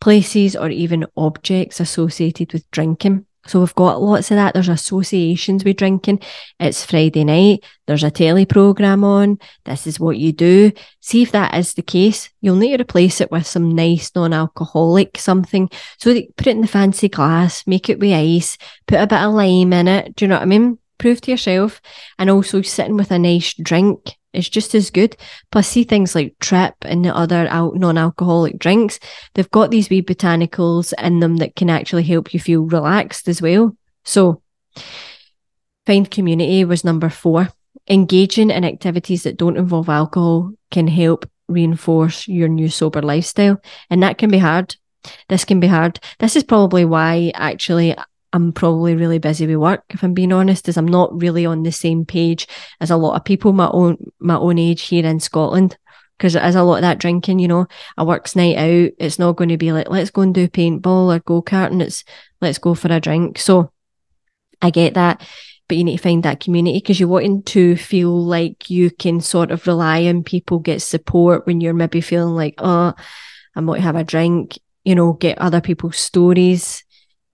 Places 0.00 0.54
or 0.54 0.70
even 0.70 1.06
objects 1.16 1.80
associated 1.80 2.52
with 2.52 2.70
drinking. 2.70 3.26
So 3.46 3.60
we've 3.60 3.74
got 3.74 4.02
lots 4.02 4.30
of 4.30 4.36
that. 4.36 4.52
There's 4.52 4.68
associations 4.68 5.64
with 5.64 5.78
drinking. 5.78 6.20
It's 6.60 6.84
Friday 6.84 7.24
night. 7.24 7.64
There's 7.86 8.04
a 8.04 8.10
telly 8.10 8.44
program 8.44 9.04
on. 9.04 9.38
This 9.64 9.86
is 9.86 9.98
what 9.98 10.18
you 10.18 10.32
do. 10.32 10.72
See 11.00 11.22
if 11.22 11.32
that 11.32 11.54
is 11.54 11.74
the 11.74 11.82
case. 11.82 12.28
You'll 12.42 12.56
need 12.56 12.76
to 12.76 12.82
replace 12.82 13.20
it 13.20 13.30
with 13.30 13.46
some 13.46 13.74
nice 13.74 14.10
non-alcoholic 14.14 15.16
something. 15.16 15.70
So 15.98 16.14
put 16.36 16.46
it 16.46 16.50
in 16.50 16.60
the 16.60 16.66
fancy 16.66 17.08
glass, 17.08 17.66
make 17.66 17.88
it 17.88 17.98
with 17.98 18.12
ice, 18.12 18.58
put 18.86 19.00
a 19.00 19.06
bit 19.06 19.20
of 19.20 19.32
lime 19.32 19.72
in 19.72 19.88
it. 19.88 20.16
Do 20.16 20.24
you 20.24 20.28
know 20.28 20.36
what 20.36 20.42
I 20.42 20.46
mean? 20.46 20.78
Prove 20.98 21.20
to 21.22 21.30
yourself. 21.30 21.80
And 22.18 22.28
also 22.28 22.60
sitting 22.60 22.96
with 22.96 23.10
a 23.10 23.18
nice 23.18 23.54
drink 23.54 24.17
is 24.32 24.48
just 24.48 24.74
as 24.74 24.90
good. 24.90 25.16
Plus, 25.50 25.68
see 25.68 25.84
things 25.84 26.14
like 26.14 26.36
Trip 26.40 26.74
and 26.82 27.04
the 27.04 27.14
other 27.14 27.46
al- 27.48 27.74
non-alcoholic 27.74 28.58
drinks. 28.58 28.98
They've 29.34 29.50
got 29.50 29.70
these 29.70 29.90
wee 29.90 30.02
botanicals 30.02 30.92
in 31.02 31.20
them 31.20 31.36
that 31.36 31.56
can 31.56 31.70
actually 31.70 32.04
help 32.04 32.34
you 32.34 32.40
feel 32.40 32.62
relaxed 32.62 33.28
as 33.28 33.40
well. 33.42 33.76
So, 34.04 34.42
find 35.86 36.10
community 36.10 36.64
was 36.64 36.84
number 36.84 37.08
four. 37.08 37.48
Engaging 37.88 38.50
in 38.50 38.64
activities 38.64 39.22
that 39.22 39.38
don't 39.38 39.56
involve 39.56 39.88
alcohol 39.88 40.52
can 40.70 40.88
help 40.88 41.28
reinforce 41.48 42.28
your 42.28 42.48
new 42.48 42.68
sober 42.68 43.00
lifestyle, 43.00 43.60
and 43.88 44.02
that 44.02 44.18
can 44.18 44.30
be 44.30 44.38
hard. 44.38 44.76
This 45.28 45.44
can 45.44 45.60
be 45.60 45.66
hard. 45.66 46.00
This 46.18 46.36
is 46.36 46.44
probably 46.44 46.84
why 46.84 47.32
actually 47.34 47.94
I'm 48.32 48.52
probably 48.52 48.94
really 48.94 49.18
busy 49.18 49.46
with 49.46 49.56
work, 49.56 49.84
if 49.90 50.02
I'm 50.02 50.14
being 50.14 50.32
honest, 50.32 50.68
as 50.68 50.76
I'm 50.76 50.88
not 50.88 51.20
really 51.20 51.46
on 51.46 51.62
the 51.62 51.72
same 51.72 52.04
page 52.04 52.46
as 52.80 52.90
a 52.90 52.96
lot 52.96 53.16
of 53.16 53.24
people 53.24 53.52
my 53.52 53.68
own 53.72 53.96
my 54.18 54.36
own 54.36 54.58
age 54.58 54.82
here 54.82 55.06
in 55.06 55.20
Scotland. 55.20 55.76
Because 56.16 56.34
it 56.34 56.44
is 56.44 56.56
a 56.56 56.64
lot 56.64 56.76
of 56.76 56.82
that 56.82 56.98
drinking, 56.98 57.38
you 57.38 57.46
know. 57.46 57.66
A 57.96 58.04
works 58.04 58.34
night 58.34 58.56
out, 58.56 58.90
it's 58.98 59.20
not 59.20 59.36
going 59.36 59.50
to 59.50 59.56
be 59.56 59.70
like, 59.70 59.88
let's 59.88 60.10
go 60.10 60.22
and 60.22 60.34
do 60.34 60.48
paintball 60.48 61.14
or 61.14 61.20
go 61.20 61.42
karting. 61.42 61.80
It's 61.80 62.02
let's 62.40 62.58
go 62.58 62.74
for 62.74 62.92
a 62.92 62.98
drink. 62.98 63.38
So 63.38 63.72
I 64.60 64.70
get 64.70 64.94
that. 64.94 65.24
But 65.68 65.76
you 65.76 65.84
need 65.84 65.98
to 65.98 66.02
find 66.02 66.22
that 66.24 66.40
community 66.40 66.78
because 66.78 66.98
you're 66.98 67.08
wanting 67.08 67.42
to 67.44 67.76
feel 67.76 68.10
like 68.10 68.68
you 68.68 68.90
can 68.90 69.20
sort 69.20 69.52
of 69.52 69.66
rely 69.66 70.06
on 70.06 70.24
people, 70.24 70.58
get 70.58 70.82
support 70.82 71.46
when 71.46 71.60
you're 71.60 71.74
maybe 71.74 72.00
feeling 72.00 72.34
like, 72.34 72.54
oh, 72.58 72.94
I 73.54 73.60
might 73.60 73.82
have 73.82 73.94
a 73.94 74.02
drink, 74.02 74.58
you 74.84 74.94
know, 74.94 75.12
get 75.12 75.38
other 75.38 75.60
people's 75.60 75.98
stories 75.98 76.82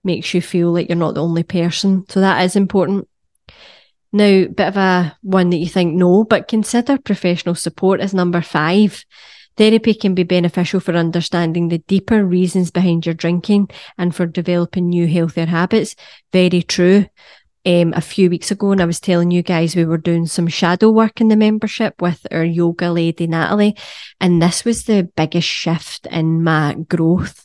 makes 0.05 0.33
you 0.33 0.41
feel 0.41 0.71
like 0.71 0.87
you're 0.87 0.95
not 0.95 1.15
the 1.15 1.23
only 1.23 1.43
person. 1.43 2.05
So 2.09 2.21
that 2.21 2.43
is 2.43 2.55
important. 2.55 3.07
Now, 4.13 4.45
bit 4.45 4.67
of 4.67 4.77
a 4.77 5.17
one 5.23 5.49
that 5.49 5.57
you 5.57 5.67
think 5.67 5.93
no, 5.93 6.23
but 6.23 6.47
consider 6.47 6.97
professional 6.97 7.55
support 7.55 7.99
as 7.99 8.13
number 8.13 8.41
five. 8.41 9.03
Therapy 9.57 9.93
can 9.93 10.15
be 10.15 10.23
beneficial 10.23 10.79
for 10.79 10.95
understanding 10.95 11.67
the 11.67 11.79
deeper 11.79 12.25
reasons 12.25 12.71
behind 12.71 13.05
your 13.05 13.15
drinking 13.15 13.69
and 13.97 14.15
for 14.15 14.25
developing 14.25 14.89
new 14.89 15.07
healthier 15.07 15.45
habits. 15.45 15.95
Very 16.31 16.61
true. 16.61 17.07
Um, 17.65 17.93
a 17.93 18.01
few 18.01 18.29
weeks 18.29 18.51
ago, 18.51 18.71
and 18.71 18.81
I 18.81 18.85
was 18.85 18.99
telling 18.99 19.31
you 19.31 19.41
guys 19.41 19.75
we 19.75 19.85
were 19.85 19.97
doing 19.97 20.27
some 20.27 20.47
shadow 20.47 20.91
work 20.91 21.19
in 21.19 21.29
the 21.29 21.35
membership 21.35 21.99
with 21.99 22.27
our 22.31 22.43
yoga 22.43 22.91
lady 22.91 23.25
Natalie, 23.25 23.75
and 24.21 24.39
this 24.39 24.63
was 24.63 24.83
the 24.83 25.09
biggest 25.15 25.47
shift 25.47 26.05
in 26.05 26.43
my 26.43 26.75
growth 26.87 27.44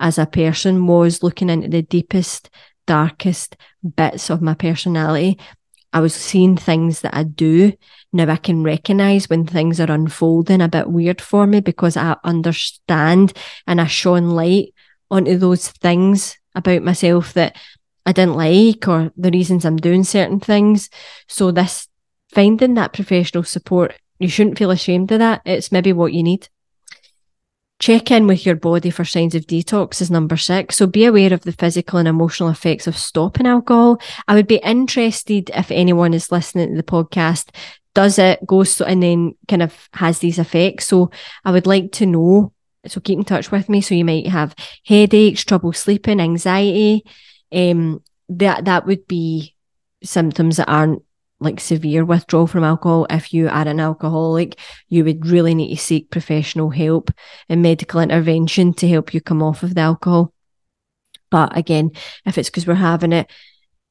as 0.00 0.18
a 0.18 0.26
person 0.26 0.86
was 0.86 1.22
looking 1.22 1.50
into 1.50 1.68
the 1.68 1.82
deepest, 1.82 2.50
darkest 2.86 3.56
bits 3.96 4.30
of 4.30 4.42
my 4.42 4.54
personality. 4.54 5.38
I 5.92 6.00
was 6.00 6.14
seeing 6.14 6.56
things 6.56 7.02
that 7.02 7.14
I 7.14 7.22
do. 7.22 7.72
Now 8.12 8.30
I 8.30 8.36
can 8.36 8.64
recognize 8.64 9.30
when 9.30 9.46
things 9.46 9.80
are 9.80 9.90
unfolding 9.90 10.60
a 10.60 10.68
bit 10.68 10.90
weird 10.90 11.20
for 11.20 11.46
me 11.46 11.60
because 11.60 11.96
I 11.96 12.16
understand 12.24 13.32
and 13.66 13.80
I 13.80 13.86
shone 13.86 14.30
light 14.30 14.74
onto 15.10 15.38
those 15.38 15.68
things 15.68 16.36
about 16.54 16.82
myself 16.82 17.32
that 17.34 17.56
I 18.06 18.12
didn't 18.12 18.34
like 18.34 18.86
or 18.88 19.12
the 19.16 19.30
reasons 19.30 19.64
I'm 19.64 19.76
doing 19.76 20.04
certain 20.04 20.40
things. 20.40 20.90
So 21.28 21.50
this 21.50 21.88
finding 22.32 22.74
that 22.74 22.92
professional 22.92 23.44
support, 23.44 23.94
you 24.18 24.28
shouldn't 24.28 24.58
feel 24.58 24.70
ashamed 24.70 25.12
of 25.12 25.20
that. 25.20 25.42
It's 25.44 25.72
maybe 25.72 25.92
what 25.92 26.12
you 26.12 26.22
need. 26.22 26.48
Check 27.80 28.10
in 28.10 28.26
with 28.26 28.46
your 28.46 28.54
body 28.54 28.90
for 28.90 29.04
signs 29.04 29.34
of 29.34 29.46
detox 29.46 30.00
is 30.00 30.10
number 30.10 30.36
six. 30.36 30.76
So 30.76 30.86
be 30.86 31.04
aware 31.04 31.32
of 31.32 31.42
the 31.42 31.52
physical 31.52 31.98
and 31.98 32.08
emotional 32.08 32.48
effects 32.48 32.86
of 32.86 32.96
stopping 32.96 33.46
alcohol. 33.46 34.00
I 34.28 34.34
would 34.34 34.46
be 34.46 34.56
interested 34.56 35.50
if 35.54 35.70
anyone 35.70 36.14
is 36.14 36.30
listening 36.30 36.70
to 36.70 36.76
the 36.76 36.82
podcast, 36.82 37.48
does 37.94 38.18
it, 38.18 38.46
goes 38.46 38.80
and 38.80 39.02
then 39.02 39.34
kind 39.48 39.62
of 39.62 39.88
has 39.94 40.20
these 40.20 40.38
effects. 40.38 40.86
So 40.86 41.10
I 41.44 41.50
would 41.50 41.66
like 41.66 41.92
to 41.92 42.06
know. 42.06 42.52
So 42.86 43.00
keep 43.00 43.18
in 43.18 43.24
touch 43.24 43.50
with 43.50 43.68
me. 43.68 43.80
So 43.80 43.94
you 43.94 44.04
might 44.04 44.28
have 44.28 44.54
headaches, 44.86 45.44
trouble 45.44 45.72
sleeping, 45.72 46.20
anxiety. 46.20 47.04
Um, 47.52 48.02
that 48.28 48.64
that 48.66 48.86
would 48.86 49.06
be 49.06 49.54
symptoms 50.02 50.56
that 50.56 50.68
aren't 50.68 51.02
like 51.44 51.60
severe 51.60 52.04
withdrawal 52.04 52.46
from 52.46 52.64
alcohol, 52.64 53.06
if 53.10 53.32
you 53.32 53.48
are 53.48 53.68
an 53.68 53.80
alcoholic, 53.80 54.58
you 54.88 55.04
would 55.04 55.26
really 55.26 55.54
need 55.54 55.74
to 55.74 55.80
seek 55.80 56.10
professional 56.10 56.70
help 56.70 57.10
and 57.48 57.62
medical 57.62 58.00
intervention 58.00 58.74
to 58.74 58.88
help 58.88 59.14
you 59.14 59.20
come 59.20 59.42
off 59.42 59.62
of 59.62 59.74
the 59.74 59.80
alcohol. 59.80 60.32
But 61.30 61.56
again, 61.56 61.90
if 62.24 62.38
it's 62.38 62.50
because 62.50 62.66
we're 62.66 62.74
having 62.74 63.12
it, 63.12 63.30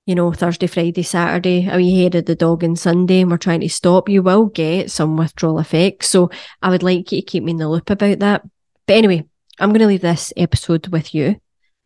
you 0.05 0.15
know, 0.15 0.33
Thursday, 0.33 0.67
Friday, 0.67 1.03
Saturday, 1.03 1.61
head 1.61 2.15
of 2.15 2.25
the 2.25 2.35
dog 2.35 2.63
and 2.63 2.77
Sunday, 2.77 3.21
and 3.21 3.31
we're 3.31 3.37
trying 3.37 3.61
to 3.61 3.69
stop, 3.69 4.09
you 4.09 4.21
will 4.21 4.47
get 4.47 4.91
some 4.91 5.15
withdrawal 5.15 5.59
effects. 5.59 6.09
So 6.09 6.29
I 6.61 6.69
would 6.69 6.83
like 6.83 7.11
you 7.11 7.21
to 7.21 7.25
keep 7.25 7.43
me 7.43 7.51
in 7.51 7.57
the 7.57 7.69
loop 7.69 7.89
about 7.89 8.19
that. 8.19 8.43
But 8.85 8.97
anyway, 8.97 9.23
I'm 9.59 9.69
going 9.69 9.79
to 9.79 9.87
leave 9.87 10.01
this 10.01 10.33
episode 10.35 10.87
with 10.87 11.15
you. 11.15 11.37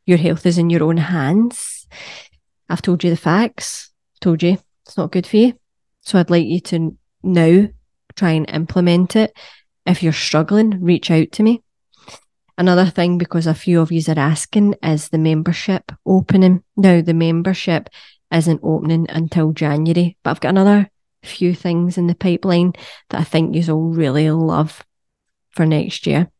Your 0.05 0.17
health 0.17 0.45
is 0.45 0.57
in 0.57 0.69
your 0.69 0.83
own 0.83 0.97
hands. 0.97 1.87
I've 2.69 2.81
told 2.81 3.03
you 3.03 3.09
the 3.09 3.17
facts, 3.17 3.91
told 4.19 4.41
you 4.41 4.57
it's 4.87 4.97
not 4.97 5.11
good 5.11 5.27
for 5.27 5.37
you. 5.37 5.53
So 6.01 6.17
I'd 6.17 6.29
like 6.29 6.45
you 6.45 6.59
to 6.61 6.97
now 7.21 7.67
try 8.15 8.31
and 8.31 8.49
implement 8.49 9.15
it. 9.15 9.37
If 9.85 10.01
you're 10.01 10.13
struggling, 10.13 10.81
reach 10.81 11.11
out 11.11 11.31
to 11.33 11.43
me. 11.43 11.61
Another 12.57 12.87
thing, 12.87 13.17
because 13.17 13.45
a 13.45 13.53
few 13.53 13.81
of 13.81 13.91
you 13.91 14.01
are 14.07 14.17
asking, 14.17 14.75
is 14.81 15.09
the 15.09 15.17
membership 15.17 15.91
opening. 16.05 16.63
Now, 16.75 17.01
the 17.01 17.13
membership 17.13 17.89
isn't 18.33 18.61
opening 18.63 19.05
until 19.09 19.51
January, 19.51 20.17
but 20.23 20.31
I've 20.31 20.39
got 20.39 20.49
another 20.49 20.89
few 21.23 21.53
things 21.53 21.97
in 21.97 22.07
the 22.07 22.15
pipeline 22.15 22.73
that 23.09 23.21
I 23.21 23.23
think 23.23 23.55
you'll 23.55 23.91
really 23.91 24.31
love 24.31 24.83
for 25.51 25.65
next 25.65 26.07
year. 26.07 26.31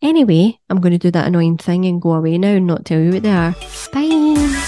Anyway, 0.00 0.58
I'm 0.70 0.80
going 0.80 0.92
to 0.92 0.98
do 0.98 1.10
that 1.10 1.26
annoying 1.26 1.58
thing 1.58 1.84
and 1.84 2.00
go 2.00 2.12
away 2.12 2.38
now 2.38 2.54
and 2.54 2.66
not 2.66 2.84
tell 2.84 3.00
you 3.00 3.12
what 3.12 3.22
they 3.22 3.30
are. 3.30 3.54
Bye. 3.92 4.65